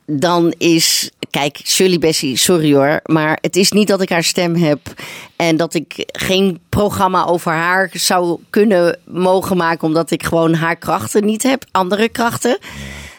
[0.06, 4.54] Dan is, kijk, Shirley Bessie, sorry hoor, maar het is niet dat ik haar stem
[4.54, 4.78] heb
[5.36, 10.76] en dat ik geen programma over haar zou kunnen mogen maken, omdat ik gewoon haar
[10.76, 12.58] krachten niet heb, andere krachten.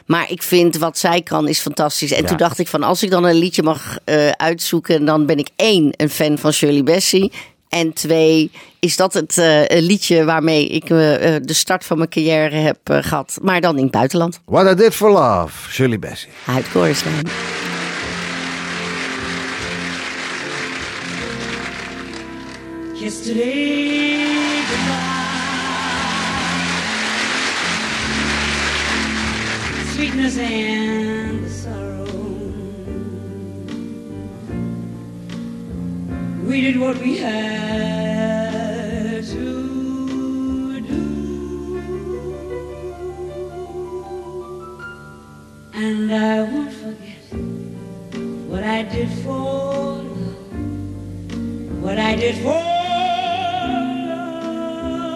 [0.06, 2.12] Maar ik vind wat zij kan is fantastisch.
[2.12, 2.28] En Ja.
[2.28, 5.50] toen dacht ik van als ik dan een liedje mag eh, uitzoeken, dan ben ik
[5.56, 7.32] één een fan van Shirley Bessie.
[7.70, 11.98] En twee, is dat het eh, een liedje waarmee ik eh, eh, de start van
[11.98, 13.38] mijn carrière heb eh, gehad.
[13.42, 14.40] Maar dan in het buitenland.
[14.46, 16.30] What I Did For Love, Shirley Bessie.
[16.46, 17.30] Uit Gorisland.
[22.94, 25.16] Yesterday, goodbye.
[29.94, 31.27] Sweetness and
[36.48, 41.78] We did what we had to do.
[45.74, 47.34] And I won't forget
[48.48, 50.54] what I did for love.
[51.84, 52.64] What I did for
[53.98, 55.10] love.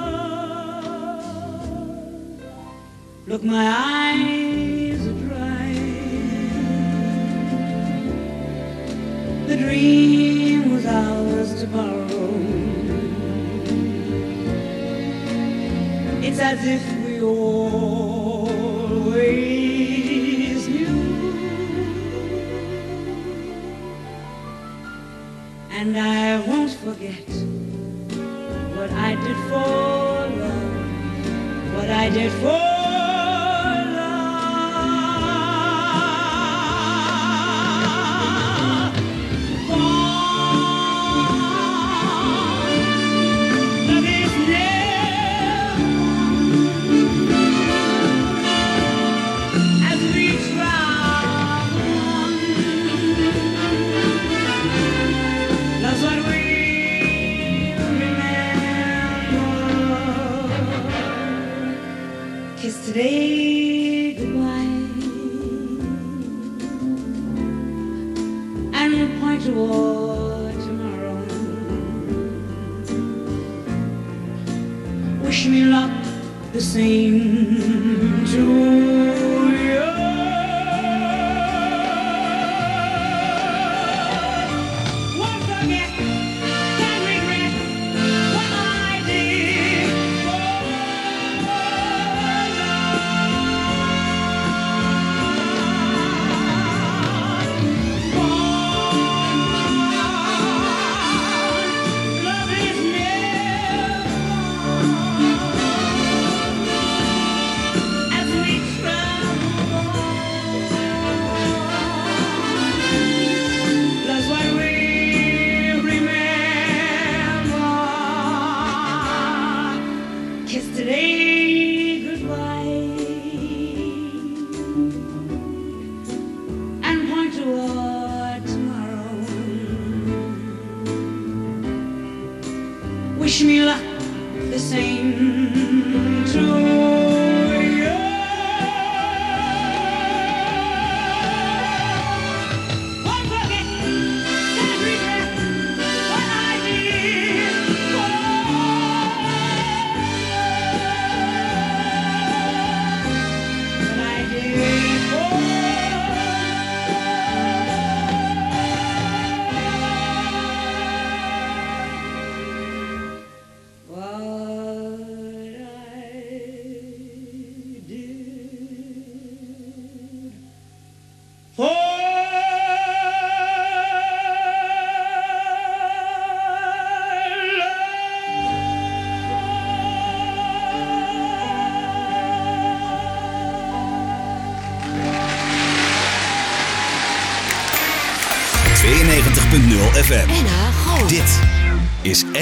[3.28, 5.74] Look, my eyes are dry.
[9.48, 10.51] The dream
[10.86, 12.34] ours to borrow.
[16.24, 18.58] It's as if we always
[20.67, 20.98] knew.
[25.72, 27.30] And I won't forget
[28.76, 32.81] what I did for love, what I did for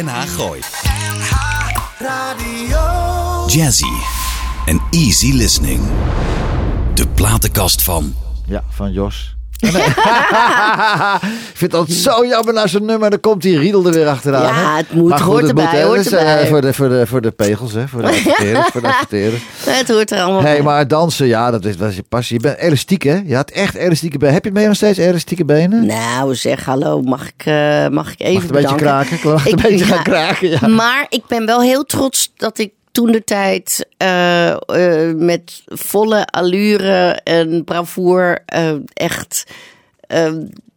[0.03, 0.59] NH Gooi.
[3.47, 3.93] Jazzy
[4.65, 5.81] en easy listening.
[6.93, 9.35] De platenkast van Ja, van Jos.
[11.59, 13.09] ik vind het altijd zo jammer naar zo'n nummer.
[13.09, 14.41] Dan komt die Riedel er weer achteraan.
[14.43, 16.47] Ja, het moet, Maar hoort erbij, hoort Dat is, eh, erbij.
[16.47, 17.87] voor, de, voor, de, voor de pegels, hè.
[17.87, 18.67] Voor de adverteerders.
[18.71, 19.43] voor de adverteerders.
[19.65, 20.61] Het hoort er allemaal Hé, bij.
[20.61, 22.35] maar dansen, ja, dat is, dat is je passie.
[22.35, 23.21] Je bent elastiek, hè?
[23.25, 24.33] Je had echt elastieke benen.
[24.33, 25.85] Heb je mee nog steeds elastieke benen?
[25.85, 29.17] Nou, zeg hallo, mag ik, eh, mag ik even Mag het een beetje kraken?
[29.23, 29.93] Mag het een Ik- beetje ja.
[29.95, 30.67] gaan kraken, ja.
[30.67, 34.53] Maar ik ben wel heel trots dat ik toen de tijd eh,
[35.15, 39.43] met volle allure en bravoure eh, echt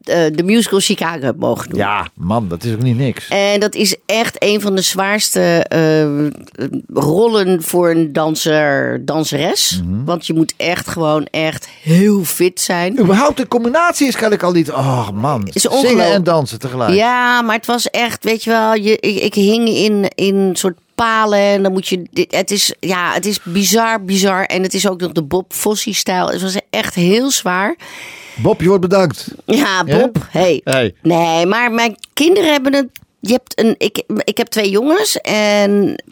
[0.04, 1.78] de musical Chicago heb mogen doen.
[1.78, 3.28] Ja, man, dat is ook niet niks.
[3.28, 6.26] En dat is echt een van de zwaarste eh,
[6.94, 9.80] rollen voor een danser, danseres.
[9.84, 10.04] Mhm.
[10.04, 13.00] Want je moet echt gewoon echt heel fit zijn.
[13.00, 14.70] Überhaupt de combinatie is kan ik al niet...
[14.70, 15.48] Oh, man.
[15.52, 16.94] Is Zingen en dansen tegelijk.
[16.94, 20.56] Ja, maar het was echt, weet je wel, je, ik, ik hing in, in een
[20.56, 24.62] soort palen en dan moet je, dit- het is, ja, het is bizar, bizar en
[24.62, 26.28] het is ook nog de Bob Fosse stijl.
[26.28, 27.76] Het was echt heel zwaar.
[28.36, 29.28] Bob, je wordt bedankt.
[29.46, 30.60] Ja, Bob, hey.
[30.64, 30.94] Hey.
[31.02, 32.88] Nee, maar mijn kinderen hebben het,
[33.20, 36.02] je hebt een, ik, ik heb twee jongens en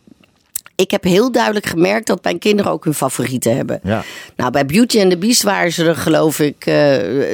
[0.77, 3.81] ik heb heel duidelijk gemerkt dat mijn kinderen ook hun favorieten hebben.
[3.83, 4.03] Ja.
[4.37, 6.75] Nou, bij Beauty and the Beast waren ze er geloof ik, eh,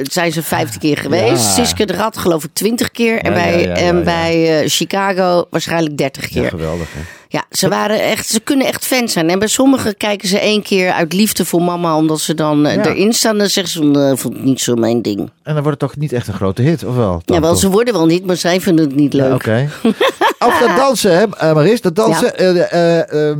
[0.03, 1.43] zijn ze vijftien keer geweest.
[1.43, 1.63] Ja.
[1.65, 3.19] Siske de Rat geloof ik twintig keer.
[3.19, 4.03] en bij, ja, ja, ja, en ja.
[4.03, 6.49] bij eh, Chicago waarschijnlijk dertig Ja, keer.
[6.49, 6.99] geweldig, hè?
[7.29, 9.29] Ja, ze waren echt, ze kunnen echt fan zijn.
[9.29, 12.75] En bij sommigen kijken ze één keer uit liefde voor mama, omdat ze dan eh,
[12.75, 12.85] Ja.
[12.85, 13.37] erin staan.
[13.37, 15.19] Dan zeggen ze, "Nee, ik vond het niet zo mijn ding.
[15.19, 17.21] En dan wordt het toch niet echt een grote hit, of wel?
[17.25, 17.59] Ja, wel, toch?
[17.59, 19.27] ze worden wel niet, maar zij vinden het niet leuk.
[19.27, 19.69] Ja, Oké.
[20.45, 21.81] Over dat dansen, hè, eh, Maris.
[21.81, 22.37] Dat dansen.
[22.37, 23.37] eh, eh, eh,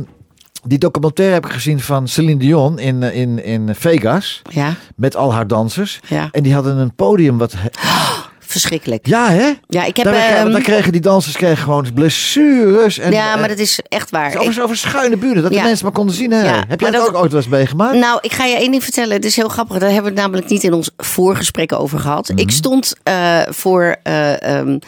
[0.64, 4.42] die documentaire heb ik gezien van Celine Dion in, eh, in, in Vegas.
[4.50, 6.00] Ja, Met al haar dansers.
[6.08, 6.28] Ja.
[6.32, 7.54] En die hadden een podium wat...
[8.50, 9.06] verschrikkelijk.
[9.06, 9.52] Ja, hè?
[9.66, 10.04] Ja, ik heb...
[10.06, 12.98] Daar, ehm, daar kregen die dansers kregen gewoon blessures.
[12.98, 14.36] En, ja, maar eh, dat is echt waar.
[14.38, 15.58] over, Ik- over schuine buren, dat Ja.
[15.60, 16.30] de mensen maar konden zien.
[16.30, 16.42] Hè?
[16.42, 17.94] Ja, heb jij maar dat dat- ook ooit wel eens meegemaakt?
[17.96, 19.12] Nou, ik ga je één ding vertellen.
[19.12, 19.78] Het is heel grappig.
[19.78, 22.28] Daar hebben we het namelijk niet in ons voorgesprek over gehad.
[22.28, 22.38] Mhm.
[22.38, 24.78] Ik stond eh, voor eh, ehm,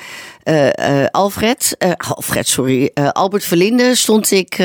[0.43, 4.59] eh, eh, Alfred, eh, Alfred, sorry, Albert Verlinde stond ik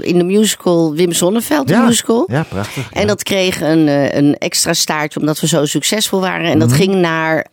[0.00, 2.24] in de musical Wim Sonneveld de musical.
[2.30, 2.88] Ja, prachtig.
[2.92, 6.50] En dat kreeg een, een extra staartje omdat we zo succesvol waren.
[6.50, 6.76] En dat Mhm.
[6.78, 7.46] ging naar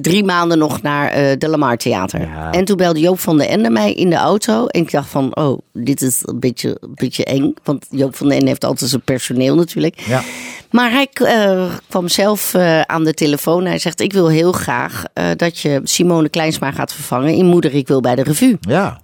[0.00, 2.20] drie maanden nog naar de Lamar Theater.
[2.20, 2.52] Ja.
[2.52, 4.66] En toen belde Joop van den Ende mij in de auto.
[4.66, 7.54] En ik dacht van, oh, dit is een beetje, een beetje eng.
[7.64, 10.00] Want Joop van den Ende heeft altijd zijn personeel natuurlijk.
[10.00, 10.22] Ja.
[10.74, 13.64] Maar hij eh, kwam zelf eh, aan de telefoon.
[13.64, 17.74] Hij zegt, ik wil heel graag eh, dat je Simone Kleinsma gaat vervangen in Moeder,
[17.74, 18.56] ik wil bij de revue.
[18.60, 19.00] ja.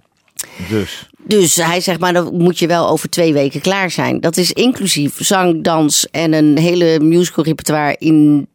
[0.69, 1.09] Dus.
[1.23, 4.19] Dus hij zegt, maar dan moet je wel over twee weken klaar zijn.
[4.19, 8.47] Dat is inclusief zang, dans en een hele musical repertoire in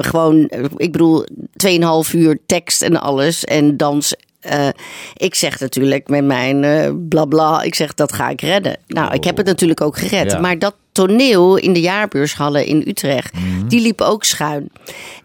[0.00, 1.26] gewoon, ik bedoel,
[2.04, 4.14] 2,5 uur tekst en alles en dans.
[5.16, 6.60] Ik zeg natuurlijk met mijn
[7.08, 8.76] bla bla, ik zeg dat ga ik redden.
[8.86, 10.32] Nou, ik heb het natuurlijk ook gered.
[10.32, 10.40] Ja.
[10.40, 10.74] Maar dat
[11.06, 13.68] toneel in de jaarbeurshallen in Utrecht, Mhm.
[13.68, 14.68] die liep ook schuin.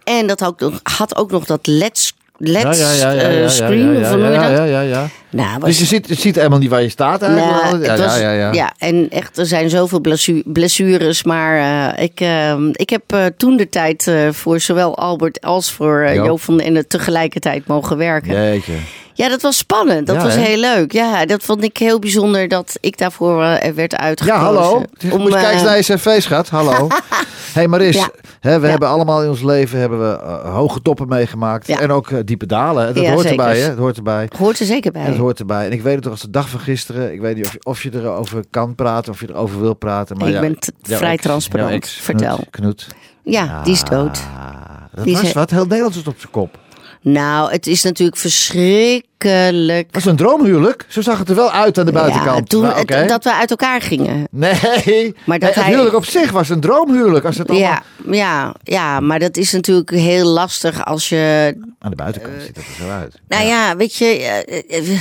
[0.04, 3.22] En dat had ook nog, had ook nog dat LED Ja, ja, ja, ja, ja,
[3.22, 4.58] eh, ja, screen, ja, of hoe noem je ja, dat?
[4.58, 5.08] ja, ja, ja.
[5.30, 7.62] Nou, was Dus je ziet, je ziet helemaal niet waar je staat eigenlijk.
[7.64, 8.74] nou, ja, het was- ja, ja, ja.
[8.78, 11.24] en echt, er zijn zoveel blessu- blessures.
[11.24, 11.58] Maar
[11.98, 16.26] eh, ik, eh, ik heb eh, toen de tijd voor zowel Albert als voor Joop.
[16.26, 18.44] Joop van den Ende tegelijkertijd mogen werken.
[18.44, 18.74] Jeetje.
[19.14, 20.08] Ja, dat was spannend.
[20.08, 20.42] Dat Ja, was hè?
[20.42, 20.92] heel leuk.
[20.92, 24.42] Ja, dat vond ik heel bijzonder dat ik daarvoor eh, werd Ja, uitgekozen.
[24.44, 24.74] hallo.
[25.12, 26.50] Om, Moet je kijken eh, naar je cv, schat.
[26.50, 26.88] Hallo.
[27.54, 28.10] hey Maris, Ja.
[28.40, 28.72] hè, we Ja.
[28.72, 31.68] hebben allemaal in ons leven hebben we, eh, hoge toppen meegemaakt.
[31.68, 31.80] Ja.
[31.80, 32.94] En ook diepe dalen.
[32.96, 33.40] Dat Ja, hoort zeker.
[33.46, 33.68] erbij, hè?
[33.68, 34.30] Dat hoort erbij.
[34.38, 35.02] Hoort er zeker bij.
[35.04, 35.66] En dat hoort erbij.
[35.66, 37.14] En ik weet het toch als de dag van gisteren.
[37.14, 40.18] Ik weet niet of je, of je erover kan praten, of je erover wil praten.
[40.18, 41.88] Maar Ik ja, ben vrij transparant.
[41.88, 42.36] Vertel.
[42.36, 42.88] Knut, Knut.
[43.24, 44.22] Ja, die is dood.
[44.38, 44.54] Ah,
[44.94, 45.50] dat Die is was he- wat.
[45.50, 46.58] Heel Nederland zit op zijn kop.
[47.04, 49.12] Nou, het is natuurlijk verschrikkelijk.
[49.24, 50.86] Dat was een droomhuwelijk.
[50.88, 52.38] Zo zag het er wel uit aan de buitenkant.
[52.38, 54.28] Ja, toen Maar dat we uit elkaar gingen.
[54.32, 57.26] Nee, Maar dat het hij- huwelijk op zich was een droomhuwelijk.
[57.26, 61.56] Als het allemaal Ja, ja, ja, maar dat is natuurlijk heel lastig als je.
[61.80, 63.20] aan de buitenkant ziet het er zo uit.
[63.28, 64.06] Nou ja, weet je.
[64.06, 65.00] eh, eh, eh,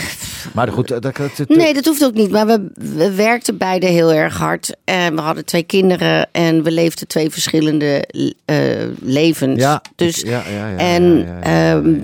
[0.52, 2.30] Maar goed, dat, dat, dat- nee, dat hoeft ook niet.
[2.30, 4.74] Maar we, we werkten beide heel erg hard.
[4.84, 8.04] En we hadden twee kinderen en we leefden twee verschillende
[8.44, 8.56] eh,
[9.00, 9.60] levens.
[9.60, 11.94] Ja, dus, ja, ja, ja, en ehm,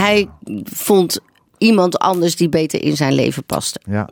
[0.00, 0.28] hij
[0.64, 1.18] vond
[1.58, 3.80] iemand anders die beter in zijn leven paste.
[3.86, 4.08] ja.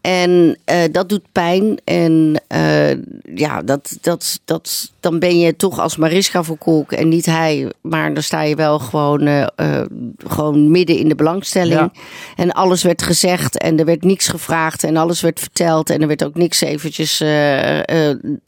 [0.00, 1.80] En eh, dat doet pijn.
[1.84, 2.90] En eh,
[3.34, 7.70] ja, dat, dat, dat, dan ben je toch als Mariska voor Kolk en niet hij.
[7.80, 9.80] Maar dan sta je wel gewoon, eh,
[10.26, 11.80] gewoon midden in de belangstelling.
[11.80, 11.90] Ja.
[12.36, 15.90] En alles werd gezegd en er werd niks gevraagd en alles werd verteld.
[15.90, 17.22] En er werd ook niks eventjes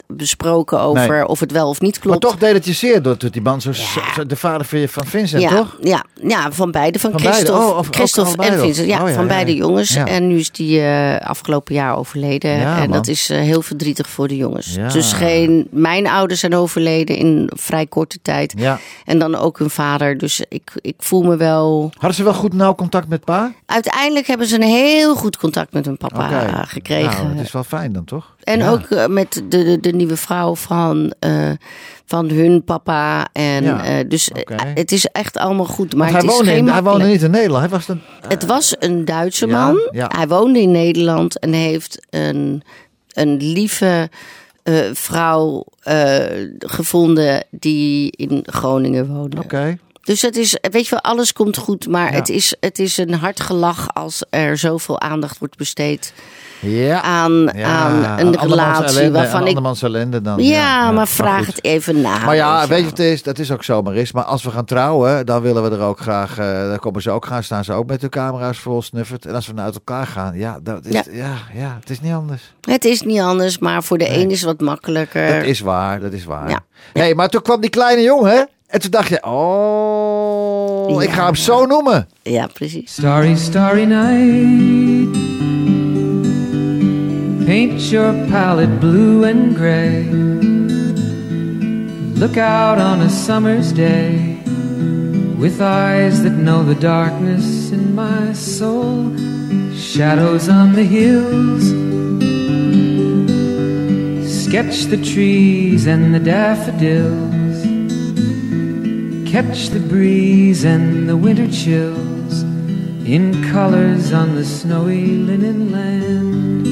[0.07, 1.27] besproken over Nee.
[1.27, 2.21] of het wel of niet Maar klopt.
[2.21, 5.43] toch deed het je zeer door dat die man zo, zo- de vader van, Vincent,
[5.43, 5.77] ja, toch?
[5.81, 6.99] Ja, ja, van beide.
[6.99, 7.53] Van, Van beide?
[7.53, 8.77] Oh, of ook Christophe allebei en nog?
[8.77, 8.89] Vincent.
[8.89, 9.57] Ja, Oh, ja, van ja, beide ja.
[9.57, 9.95] jongens.
[9.95, 10.07] Ja.
[10.07, 12.51] En nu is die eh, afgelopen jaar overleden.
[12.51, 12.91] Ja, en man.
[12.91, 14.75] dat is eh, heel verdrietig voor de jongens.
[14.75, 14.89] Ja.
[14.89, 18.55] Dus geen, mijn ouders zijn overleden in vrij korte tijd.
[18.57, 18.79] Ja.
[19.05, 20.19] En dan ook hun vader.
[20.19, 21.91] Dus ik, ik voel me wel...
[21.95, 23.53] Hadden ze wel goed nauw contact met pa?
[23.67, 27.25] Uiteindelijk hebben ze een heel goed contact met hun papa gekregen.
[27.25, 28.32] Nou, dat is wel fijn dan, toch?
[28.45, 28.71] En Ja.
[28.71, 31.51] ook eh, met de, de, de nieuwe vrouw van, eh,
[32.07, 33.29] van hun papa.
[33.33, 34.31] En, Ja, eh, dus
[34.75, 35.95] het is echt allemaal goed.
[35.95, 37.61] Maar hij, woonde geen in, hij woonde niet in Nederland.
[37.61, 39.81] Hij was een, Het was een Duitse Ja, man.
[39.93, 42.63] Hij woonde in Nederland en heeft een,
[43.13, 44.11] een lieve
[44.93, 45.65] vrouw
[46.59, 49.37] gevonden die in Groningen woonde.
[49.43, 49.79] Oké.
[50.03, 51.89] Dus het is, weet je wel, alles komt goed.
[51.89, 56.13] Maar het, is, het is een hard gelach als er zoveel aandacht wordt besteed
[56.63, 57.03] Ja.
[57.03, 57.65] aan, ja.
[57.65, 58.85] aan een relatie.
[58.85, 59.47] ellende, waarvan ik.
[59.47, 60.43] andermans ellende dan.
[60.43, 62.25] Ja, maar vraag het even na.
[62.25, 63.23] Maar ja, weet je wat het is?
[63.23, 64.13] Dat is ook zo, Maris.
[64.13, 66.39] Maar als we gaan trouwen, dan willen we er ook graag...
[66.39, 69.27] eh dan komen ze ook gaan, staan ze ook met hun camera's vol snuffert.
[69.27, 71.03] En als we naar uit elkaar gaan, ja, dat is, ja.
[71.13, 71.35] Ja.
[71.55, 72.55] Ja, het is niet anders.
[72.61, 75.37] Het is niet anders, maar voor de een is het wat makkelijker.
[75.37, 76.49] Dat is waar, dat is waar.
[76.49, 76.61] Ja.
[76.93, 79.25] hey, maar toen kwam die kleine jongen en toen dacht je...
[79.25, 82.09] Oh, ik ga hem zo noemen.
[82.23, 82.93] Ja, precies.
[82.93, 85.42] Starry, starry night.
[87.47, 90.05] Paint your palette blue and gray.
[92.15, 94.41] Look out on a summer's day
[95.39, 99.11] with eyes that know the darkness in my soul.
[99.77, 101.65] Shadows on the hills.
[104.45, 107.63] Sketch the trees and the daffodils.
[109.29, 112.43] Catch the breeze and the winter chills
[113.05, 116.72] in colors on the snowy linen land.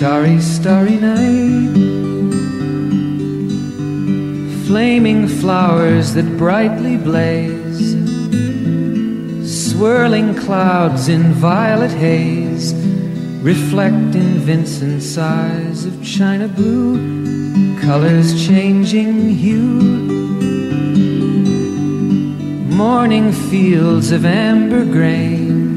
[0.00, 1.76] Starry, starry night.
[4.66, 7.90] Flaming flowers that brightly blaze.
[9.44, 12.72] Swirling clouds in violet haze.
[13.42, 17.78] Reflect in Vincent's eyes of china blue.
[17.82, 19.82] Colors changing hue.
[22.74, 25.76] Morning fields of amber grain.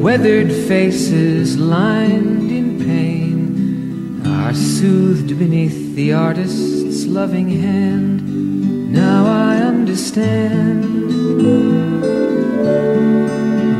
[0.00, 2.43] Weathered faces lined
[4.44, 8.92] are soothed beneath the artist's loving hand.
[8.92, 10.84] Now I understand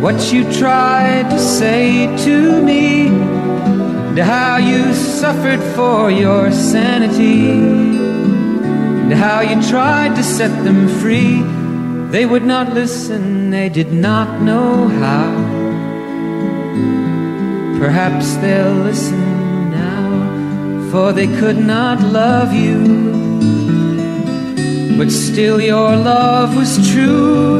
[0.03, 7.51] what you tried to say to me, and how you suffered for your sanity,
[9.03, 11.43] and how you tried to set them free.
[12.11, 15.31] They would not listen, they did not know how.
[17.79, 19.24] Perhaps they'll listen
[20.95, 22.79] for they could not love you.
[24.97, 27.59] But still, your love was true.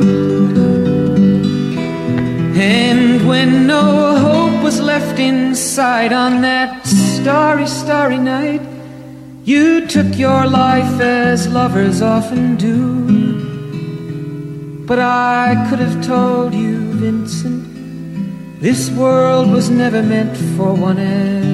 [2.55, 3.87] And when no
[4.27, 8.63] hope was left inside on that starry, starry night,
[9.43, 12.79] you took your life as lovers often do.
[14.87, 17.65] But I could have told you, Vincent,
[18.61, 21.54] this world was never meant for one as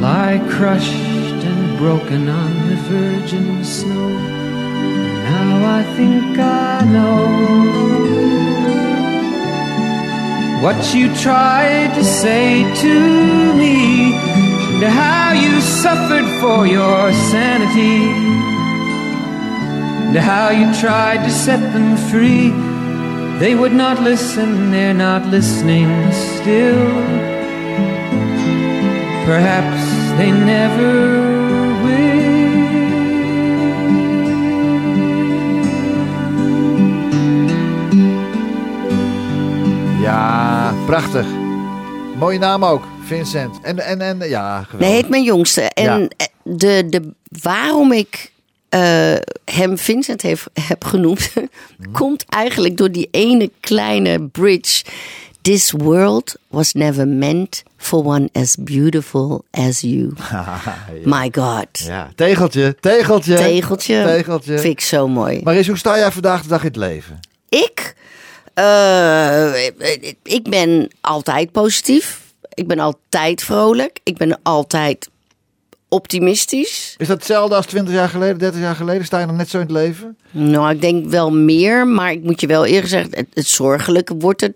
[0.00, 0.92] Lie crushed
[1.50, 4.10] and broken on the virgin snow.
[5.28, 7.16] Now I think I know
[10.62, 12.94] what you tried to say to
[13.54, 14.14] me,
[14.74, 18.04] and how you suffered for your sanity,
[20.08, 22.50] and how you tried to set them free.
[23.38, 27.25] They would not listen, they're not listening still.
[29.26, 29.82] Perhaps
[30.18, 31.26] they never
[40.00, 41.26] Ja, prachtig.
[42.18, 43.60] Mooie naam ook, Vincent.
[43.62, 44.88] En, en, en ja, geweldig.
[44.88, 45.60] Nee, heet mijn jongste.
[45.60, 46.08] En Ja.
[46.16, 47.12] eh, de, de,
[47.42, 48.32] waarom ik
[48.68, 49.14] eh,
[49.44, 51.92] hem Vincent heeft, heb genoemd, Mhm.
[51.92, 54.84] komt eigenlijk door die ene kleine bridge.
[55.46, 60.12] This world was never meant for one as beautiful as you.
[61.04, 61.68] My God.
[61.72, 63.36] Ja, tegeltje, tegeltje.
[63.36, 64.02] Tegeltje.
[64.02, 64.58] Tegeltje.
[64.58, 65.40] Vind ik zo mooi.
[65.44, 67.20] Maris, hoe sta jij vandaag de dag in het leven?
[67.48, 67.94] Ik,
[68.54, 69.66] eh,
[70.22, 72.20] ik ben altijd positief.
[72.54, 74.00] Ik ben altijd vrolijk.
[74.02, 75.08] Ik ben altijd
[75.88, 76.94] optimistisch.
[76.98, 79.04] Is dat hetzelfde als 20 jaar geleden, 30 jaar geleden?
[79.04, 80.16] Sta je nog net zo in het leven?
[80.30, 84.16] Nou, ik denk wel meer, maar ik moet je wel eerlijk zeggen, het, het zorgelijke
[84.16, 84.54] wordt het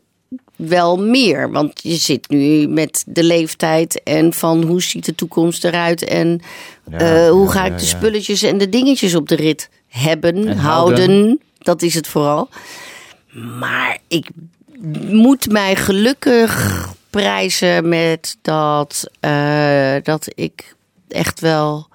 [0.68, 1.50] wel meer.
[1.50, 6.40] Want je zit nu met de leeftijd en van hoe ziet de toekomst eruit en
[6.90, 10.48] Ja, eh, hoe ja, ga ik de spulletjes en de dingetjes op de rit hebben,
[10.48, 10.98] En houden.
[10.98, 11.40] houden.
[11.58, 12.48] Dat is het vooral.
[13.58, 14.28] Maar ik
[15.06, 20.74] moet mij gelukkig prijzen met dat, eh, dat ik
[21.08, 21.88] echt wel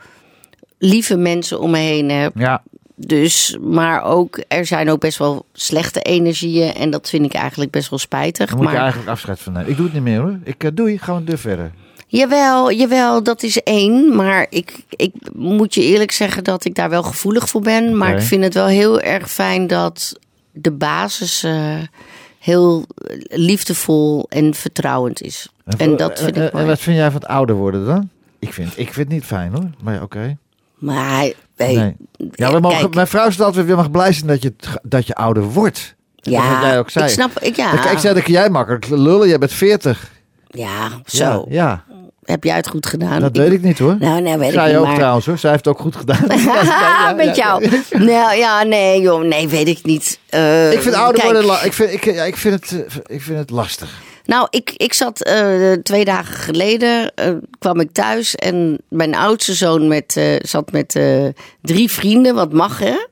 [0.77, 2.31] lieve mensen om me heen heb.
[2.37, 2.63] Ja.
[2.95, 6.73] Dus, maar ook, er zijn ook best wel slechte energieën.
[6.73, 8.49] En dat vind ik eigenlijk best wel spijtig.
[8.49, 9.69] Daar moet je eigenlijk afscheid van nemen.
[9.69, 10.39] Ik doe het niet meer hoor.
[10.43, 11.71] Ik uh, doei, gaan we deur verder.
[12.07, 14.15] jawel, jawel, dat is één.
[14.15, 17.97] Maar ik, ik moet je eerlijk zeggen dat ik daar wel gevoelig voor ben.
[17.97, 20.19] Maar ik vind het wel heel erg fijn dat
[20.51, 21.75] de basis eh,
[22.39, 22.85] heel
[23.27, 25.47] liefdevol en vertrouwend is.
[25.77, 26.63] En dat vind Eh, ik eh, mooi.
[26.63, 28.09] En wat vind jij van het ouder worden dan?
[28.39, 29.69] Ik vind, ik vind het niet fijn hoor.
[29.81, 30.37] Maar oké.
[30.75, 31.95] Maar Nee.
[32.31, 34.53] Ja, we mogen, kijk, mijn vrouw zegt altijd, we mag blij zijn dat je,
[34.83, 35.95] dat je ouder wordt.
[36.15, 37.05] Dat is wat jij ook zei.
[37.05, 40.11] ik snap, ik, ja, Ik, ik zei dat jij makkelijk lullen, jij bent 40.
[40.47, 41.25] ja, zo.
[41.25, 41.83] Ja, ja.
[42.23, 43.19] Heb jij het goed gedaan?
[43.21, 43.95] dat weet ik niet hoor.
[43.99, 45.37] Nou, nee, weet ik Zij niet, ook maar- trouwens hoor.
[45.37, 46.23] Zij heeft het ook goed gedaan.
[47.25, 47.67] met jou.
[47.91, 50.19] Nou ja, nee, joh, nee, weet ik niet.
[50.29, 53.21] Eh, Ik vind ouder kijk, worden, ik vind, ik, ja, ik, vind het, eh, ik
[53.21, 53.89] vind het lastig.
[54.25, 59.53] Nou, ik, ik zat eh, twee dagen geleden, eh, kwam ik thuis en mijn oudste
[59.53, 60.99] zoon met, eh, zat met
[61.61, 63.05] drie vrienden, wat mag hè.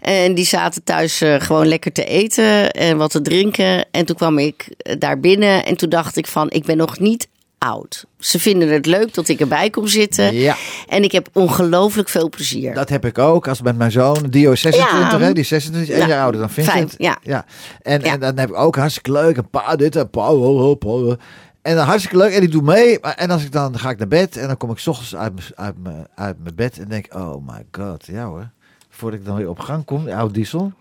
[0.00, 3.86] En die zaten thuis gewoon lekker te eten en wat te drinken.
[3.90, 7.28] En toen kwam ik daar binnen en toen dacht ik van, ik ben nog niet
[7.58, 8.04] oud.
[8.18, 10.34] Ze vinden het leuk dat ik erbij kom zitten.
[10.34, 10.56] Ja.
[10.88, 12.74] En ik heb ongelooflijk veel plezier.
[12.74, 13.48] Dat heb ik ook.
[13.48, 15.18] Als met mijn zoon, Dio is 26, Ja.
[15.26, 15.32] hè?
[15.32, 16.06] Die is 26, één Ja.
[16.08, 16.94] jaar ouder dan Vincent.
[16.98, 17.44] Vijf, ja.
[17.82, 18.12] En, Ja.
[18.12, 19.36] en dan heb ik ook hartstikke leuk.
[19.36, 21.12] Een pa dit en pa, oh, oh.
[21.62, 22.32] En dan hartstikke leuk.
[22.32, 22.98] En ik doe mee.
[23.00, 24.36] Maar- En als ik dan, dan ga ik naar bed.
[24.36, 26.78] En dan kom ik 's ochtends uit mijn, uit mijn, uit mijn bed.
[26.78, 28.06] En denk, oh my god.
[28.06, 28.50] Ja hoor.
[28.90, 30.72] Voordat ik dan weer op gang kom, oude diesel.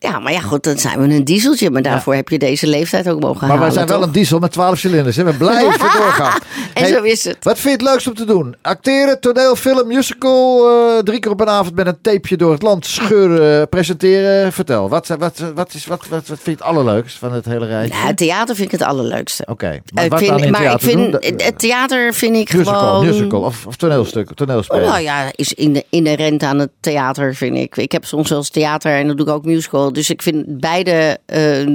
[0.00, 1.70] Ja, maar ja, goed, dan zijn we een dieseltje.
[1.70, 3.62] Maar daarvoor heb je deze leeftijd ook mogen Maar halen.
[3.62, 4.06] wij zijn wel toch?
[4.06, 5.16] een diesel met 12 cilinders.
[5.16, 5.24] Hè?
[5.24, 6.38] We blijven doorgaan.
[6.74, 7.36] En zo is het.
[7.40, 8.56] Wat vind je het leukst om te doen?
[8.62, 10.68] Acteren, toneel, film, musical.
[10.68, 14.52] eh, drie keer op een avond met een tapeje door het land scheuren, presenteren.
[14.52, 17.66] Vertel, wat, wat, wat, is, wat, wat, wat vind je het allerleukst van het hele
[17.66, 17.98] rijtje?
[18.02, 19.44] Nou, theater vind ik het allerleukste.
[19.48, 21.32] Oké, maar Ik wat vind- dan maar ik vind, doen?
[21.36, 23.06] Het theater vind ik musical, gewoon...
[23.06, 24.84] musical of, of toneelstuk, toneelspelen.
[24.88, 27.76] Nou ja, is in, inherent aan het theater, vind ik.
[27.76, 29.87] Ik heb soms wel eens theater en dan doe ik ook musical.
[29.92, 31.66] Dus ik vind beide eh,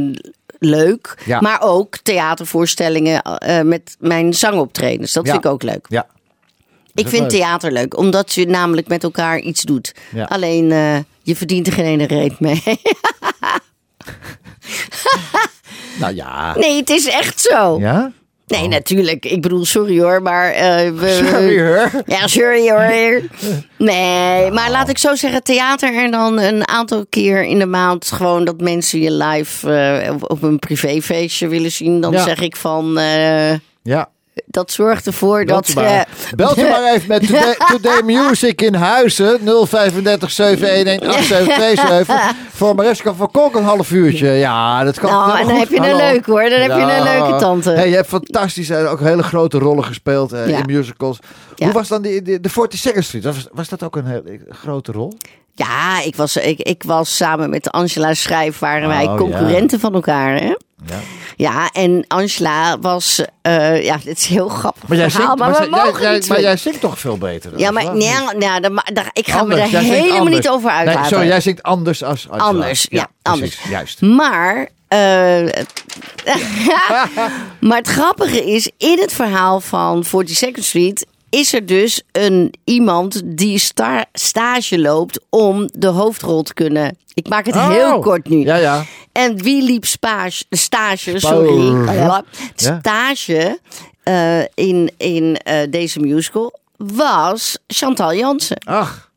[0.59, 1.18] leuk.
[1.26, 1.41] Ja.
[1.41, 5.14] Maar ook theatervoorstellingen eh, met mijn zangoptredens.
[5.14, 5.32] Dat Ja.
[5.32, 5.86] vind ik ook leuk.
[5.89, 6.07] Ja.
[6.93, 7.30] Ik vind leuk.
[7.30, 9.95] theater leuk, omdat je namelijk met elkaar iets doet.
[10.14, 10.24] Ja.
[10.24, 12.64] Alleen, eh, je verdient er geen ene reet mee.
[15.99, 16.55] Nou ja.
[16.57, 17.80] nee, het is echt zo.
[17.80, 18.11] Ja?
[18.47, 19.25] Nee, natuurlijk.
[19.25, 20.51] Ik bedoel, sorry hoor, maar...
[20.51, 21.91] eh, we, Sorry hoor.
[22.05, 23.21] Ja, sorry hoor.
[23.77, 28.11] Nee, maar laat ik zo zeggen, theater en dan een aantal keer in de maand
[28.11, 32.01] gewoon dat mensen je live eh, op- een privéfeestje willen zien.
[32.01, 32.23] Dan Ja.
[32.23, 33.51] zeg ik van, eh,
[33.83, 34.09] Ja.
[34.45, 35.75] Dat zorgt ervoor Belt dat...
[35.75, 36.01] maar, eh,
[36.36, 43.13] Belt u maar even met Today, Today Music in Huizen 035 711 8727 voor Mariska
[43.13, 44.29] van Kolk een half uurtje.
[44.29, 45.59] Ja, dat kan Nou, en dan goed.
[45.59, 46.49] heb je een leuke, hoor.
[46.49, 47.69] Dan heb je een leuke tante.
[47.71, 50.57] Hey, je hebt fantastisch eh, ook hele grote rollen gespeeld eh, Ja.
[50.57, 51.19] in musicals.
[51.55, 51.65] Ja.
[51.65, 53.23] Hoe was dan die, die, de 42nd Street?
[53.23, 55.13] Was, was dat ook een hele grote rol?
[55.55, 59.93] Ja, ik was, ik, ik was samen met Angela Schrijf, waren wij Oh, concurrenten van
[59.93, 60.39] elkaar.
[60.39, 60.53] Hè?
[60.88, 60.99] Ja.
[61.36, 66.01] Ja, en Angela was, eh, ja, dit is heel grappig Maar jij, verhaal, zingt, maar,
[66.01, 67.51] jij, maar jij zingt toch veel beter?
[67.51, 70.36] dan Ja, maar nee, nou, dan- daar- ik ga Anders, me zingt helemaal anders.
[70.36, 71.05] niet over Nee, uitlaten.
[71.09, 72.47] sorry, jij zingt anders als Angela.
[72.47, 73.59] Anders, ja, precies, anders.
[73.69, 74.01] Juist.
[74.01, 75.45] Maar, eh,
[77.67, 83.21] maar het grappige is, in het verhaal van 42nd Street is er dus een iemand
[83.25, 86.97] die sta- stage loopt om de hoofdrol te kunnen.
[87.13, 88.38] Ik maak het heel Oh, kort nu.
[88.45, 88.84] Ja, ja.
[89.14, 92.24] En wie liep spaas- stage, sorry, Ja.
[92.55, 93.59] stage
[94.03, 98.57] eh, in, in eh, deze musical was Chantal Jansen.
[98.66, 99.09] Ach,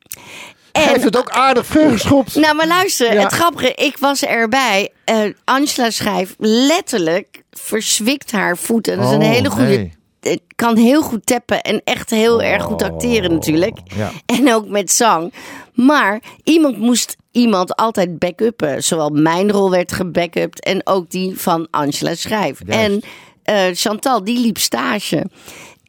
[0.72, 2.34] En heeft het ook aardig vergeschopt.
[2.34, 3.22] nou, maar luister, Ja.
[3.22, 4.90] het grappige, ik was erbij.
[5.04, 8.88] Eh, Angela schrijft letterlijk verzwikt haar voet.
[8.88, 9.66] En dat is een Oh, hele goede.
[9.76, 9.94] nee.
[10.20, 13.78] Het kan heel goed tappen en echt heel erg goed acteren natuurlijk.
[13.92, 14.10] Oh, ja.
[14.26, 15.32] En ook met zang.
[15.76, 18.82] Maar iemand moest iemand altijd backuppen.
[18.84, 22.60] Zowel mijn rol werd gebackupt en ook die van Angela Schrijf.
[22.66, 22.80] Juist.
[22.82, 23.02] En
[23.42, 25.26] eh, Chantal, die liep stage.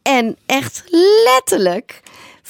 [0.02, 0.84] En echt
[1.24, 2.00] letterlijk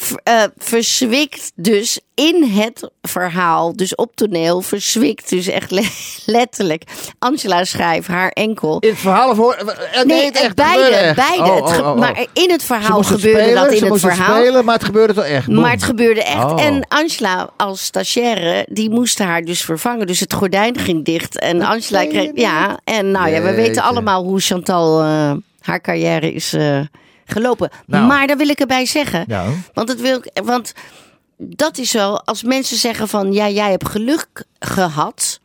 [0.01, 5.89] v- eh, verzwikt dus in het verhaal, dus op toneel, verzwikt dus echt le-
[6.39, 6.83] letterlijk.
[7.19, 8.79] Angela Schrijf, haar enkel.
[8.81, 11.43] In het verhaal of eh, Nee, het echt beide, gebeurde beide.
[11.63, 11.95] Oh, oh, oh.
[11.99, 14.37] Maar in het verhaal gebeurde spelen, dat in het verhaal.
[14.41, 15.49] spelen, maar het gebeurde toch echt.
[15.49, 16.55] Maar het gebeurde echt.
[16.61, 20.07] En Angela als stagiaire, die moest haar dus vervangen.
[20.07, 21.39] Dus het gordijn ging dicht.
[21.39, 22.31] En Angela kreeg...
[22.35, 26.55] Ja, en nou ja, we weten allemaal hoe Chantal eh, haar carrière is
[27.31, 27.71] gelopen.
[27.87, 28.07] Nou.
[28.07, 29.25] Maar daar wil ik erbij zeggen.
[29.29, 29.47] Ja.
[29.75, 30.73] Want, het wil, want
[31.37, 33.33] dat is zo, als mensen zeggen van...
[33.33, 35.41] Ja, jij hebt geluk gehad...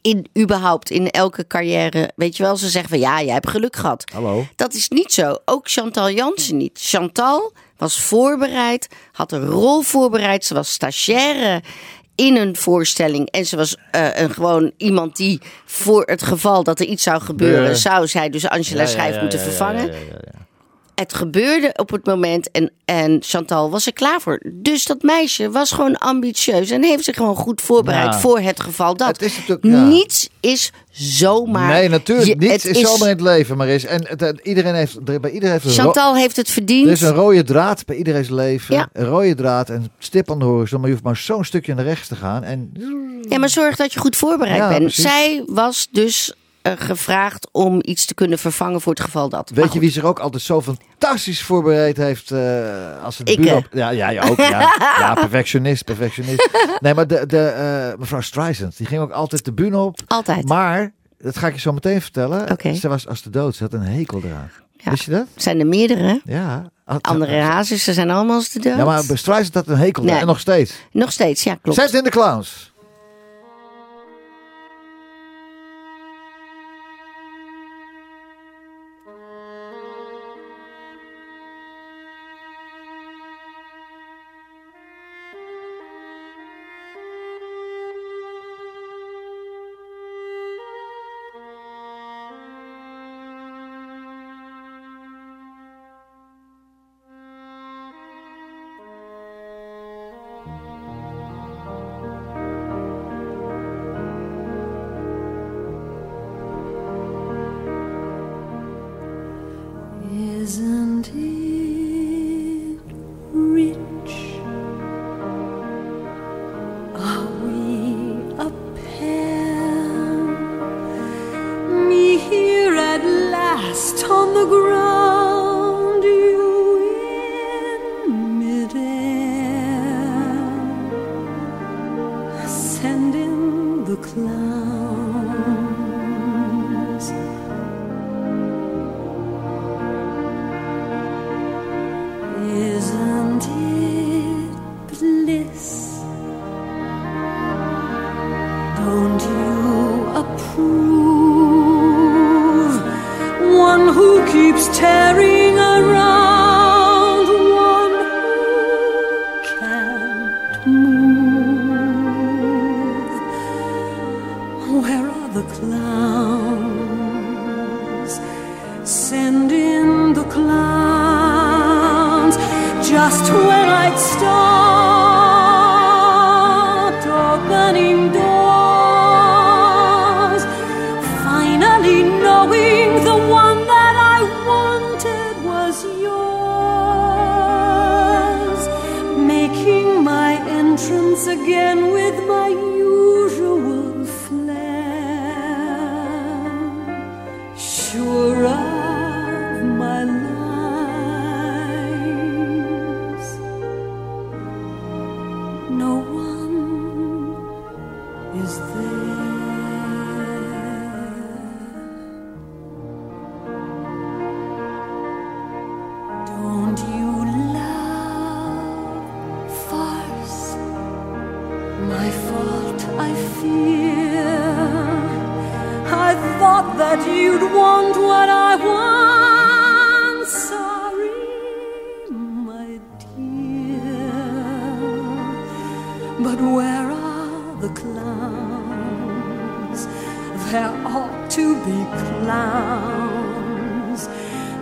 [0.00, 3.76] In, überhaupt in elke carrière, weet je wel, ze zeggen van ja, jij hebt geluk
[3.76, 4.10] gehad.
[4.12, 4.46] Hallo.
[4.56, 5.36] Dat is niet zo.
[5.44, 6.78] Ook Chantal Jansen niet.
[6.82, 10.44] Chantal was voorbereid, had een rol voorbereid.
[10.44, 11.62] Ze was stagiaire
[12.14, 13.30] in een voorstelling.
[13.30, 17.20] En ze was eh, een, gewoon iemand die voor het geval dat er iets zou
[17.20, 17.76] gebeuren...
[17.76, 19.94] Zou zij dus Angela Ja, Schrijf ja, moeten ja, ja, vervangen.
[20.98, 24.40] Het gebeurde op het moment en, en Chantal was er klaar voor.
[24.52, 28.20] Dus dat meisje was gewoon ambitieus en heeft zich gewoon goed voorbereid Ja.
[28.20, 29.08] voor het geval dat.
[29.08, 29.84] Het is natuurlijk- ja.
[29.86, 31.68] Niets is zomaar...
[31.72, 32.28] nee, natuurlijk.
[32.28, 33.84] Je- Niets is zomaar in het leven, maar is.
[33.84, 36.86] En het, het- iedereen heeft, bij iedereen heeft Chantal heeft het verdiend.
[36.86, 38.74] er is een rode draad bij iedereen's leven.
[38.74, 38.88] Ja.
[38.92, 40.78] Een rode draad en stip aan de horizon.
[40.80, 42.42] Maar je hoeft maar zo'n stukje naar rechts te gaan.
[42.44, 42.72] En
[43.28, 44.78] Ja, maar zorg dat je goed voorbereid bent.
[44.82, 45.02] precies.
[45.04, 46.32] Zij was dus
[46.76, 49.50] gevraagd om iets te kunnen vervangen voor het geval dat.
[49.54, 52.30] Weet je wie zich ook altijd zo fantastisch voorbereid heeft?
[52.30, 53.62] eh, als het Ik, bureau...
[53.70, 53.78] eh.
[53.78, 54.36] Ja, ja, ja, ook.
[54.36, 54.60] Ja,
[54.98, 56.48] ja perfectionist, perfectionist.
[56.80, 59.98] Nee, maar de, de, eh, mevrouw Streisand, die ging ook altijd de bühne op.
[60.06, 60.48] Altijd.
[60.48, 62.50] Maar, dat ga ik je zo meteen vertellen.
[62.50, 62.74] Oké.
[62.74, 63.56] Ze was als de dood.
[63.56, 64.50] Ze had een hekel eraan.
[64.76, 64.90] Ja.
[64.90, 65.26] Wist je dat?
[65.36, 66.20] zijn er meerdere.
[66.24, 66.70] Ja.
[67.00, 68.76] Andere hazes, ze zijn allemaal als de dood.
[68.76, 70.18] Ja, maar Streisand had een hekel Nee.
[70.18, 70.72] En nog steeds.
[70.92, 71.78] Nog steeds, ja, klopt.
[71.78, 72.67] Zet in de clowns.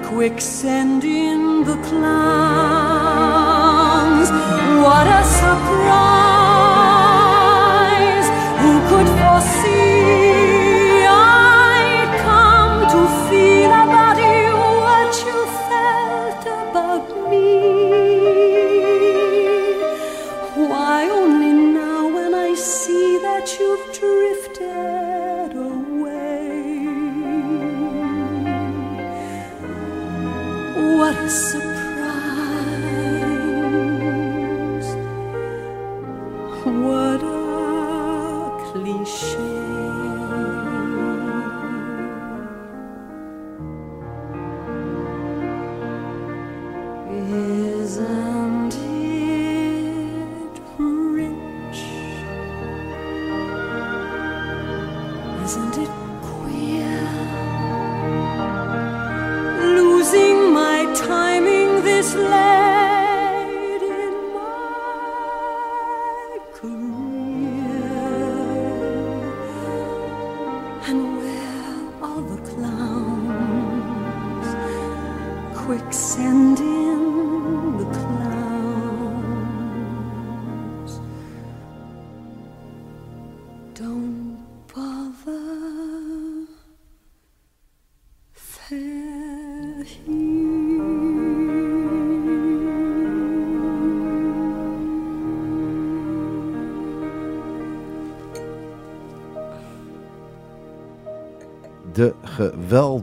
[0.07, 2.31] Quick, send in the clowns.
[4.81, 6.26] What a surprise!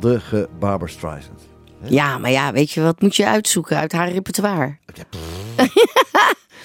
[0.08, 1.40] Geweldige Barbara Streisand.
[1.86, 4.78] Ja, maar ja, weet je wat moet je uitzoeken uit haar repertoire?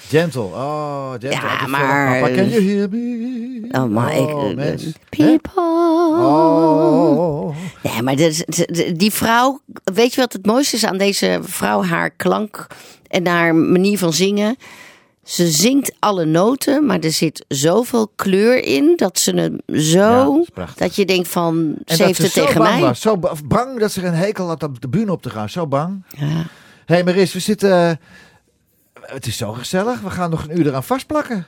[0.09, 0.41] Gentle.
[0.41, 1.29] Oh, gentle.
[1.31, 3.67] Ja, maar- Papa, can you hear me?
[3.71, 4.27] Oh, maar ik...
[4.27, 4.93] Oh, eh, mensen.
[5.09, 5.61] People.
[6.19, 7.55] Oh.
[7.83, 8.15] Ja, maar
[8.95, 11.83] die vrouw, weet je wat het mooiste is aan deze vrouw?
[11.83, 12.67] Haar klank
[13.07, 14.55] en haar manier van zingen.
[15.29, 20.43] Ze zingt alle noten, maar er zit zoveel kleur in dat ze hem Ja, zo.
[20.75, 22.81] dat je denkt van, ze heeft ze het tegen bang mij.
[22.81, 23.01] was.
[23.01, 25.49] Zo ba- bang dat ze een hekel had om de bühne op te gaan.
[25.49, 26.03] Zo bang.
[26.09, 26.25] Ja.
[26.25, 27.71] Hé hey Maris, we zitten...
[27.71, 27.91] eh,
[29.01, 30.01] Het is zo gezellig.
[30.01, 31.45] We gaan nog een uur eraan vastplakken.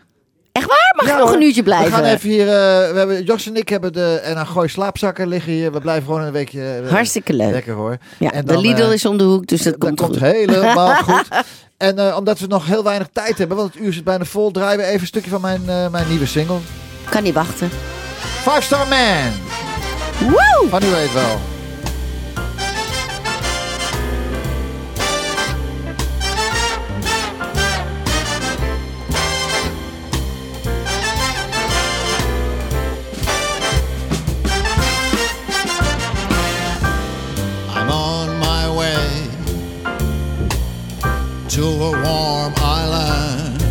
[0.51, 0.93] Echt waar?
[0.95, 1.85] Mag Ja, ik nog een uurtje blijven?
[1.89, 2.47] We gaan even hier...
[2.47, 4.19] eh, we hebben, Jos en ik hebben de...
[4.23, 5.71] En een gooi slaapzakken liggen hier.
[5.71, 6.81] We blijven gewoon een weekje...
[6.83, 7.51] eh, Hartstikke leuk.
[7.51, 7.97] Lekker hoor.
[8.19, 10.31] Ja, En de Lidl is om de hoek, dus dat, Dat komt, komt goed.
[10.31, 11.27] helemaal goed.
[11.81, 14.51] En eh, omdat we nog heel weinig tijd hebben, want het uur zit bijna vol,
[14.51, 16.57] draaien we even een stukje van mijn, eh, mijn nieuwe single.
[17.09, 17.69] Kan niet wachten.
[18.19, 19.31] Five Star Man.
[20.29, 20.69] Woe!
[20.69, 21.39] Van u weet wel.
[41.51, 43.61] to a warm island.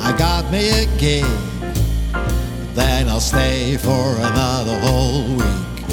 [0.00, 1.24] I got me a gig,
[2.74, 5.86] then I'll stay for another whole week.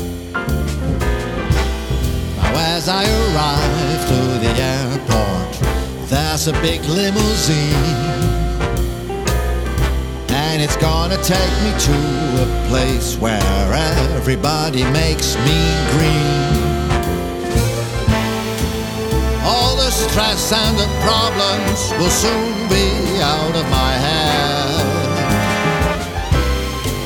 [2.37, 7.75] Now, as I arrive to the airport, there's a big limousine,
[10.29, 11.97] and it's gonna take me to
[12.41, 13.73] a place where
[14.15, 15.59] everybody makes me
[15.91, 16.60] green.
[19.91, 24.81] Stress and the problems will soon be out of my head.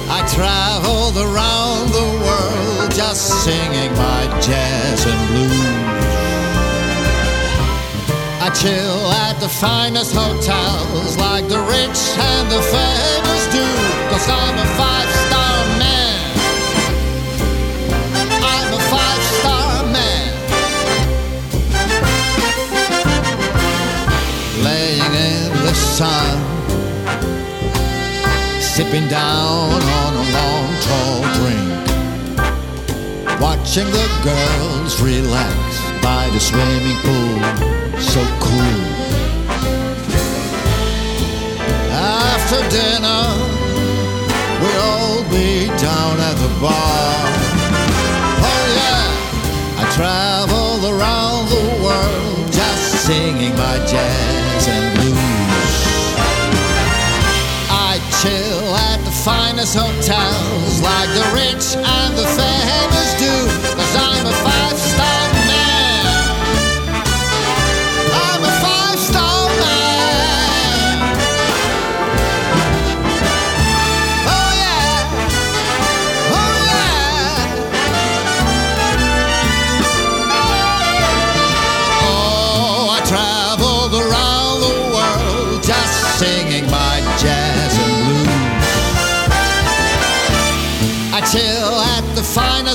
[0.07, 5.85] I traveled around the world just singing my jazz and blues.
[8.45, 13.65] I chill at the finest hotels like the rich and the famous do.
[14.11, 15.24] Cause I'm a five
[28.85, 31.69] sipping down on a long tall drink.
[33.41, 35.57] Watching the girls relax
[36.01, 37.39] by the swimming pool,
[37.99, 38.81] so cool.
[41.91, 43.25] After dinner,
[44.61, 47.15] we'll all be down at the bar.
[48.49, 55.15] Oh yeah, I travel around the world just singing my jazz and blues.
[57.69, 58.64] I chill
[59.25, 63.33] finest hotels like the rich and the famous do.
[63.73, 64.77] Cause I'm a five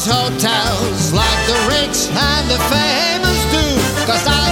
[0.07, 3.65] hotels like the rich and the famous do.
[4.07, 4.50] Cause I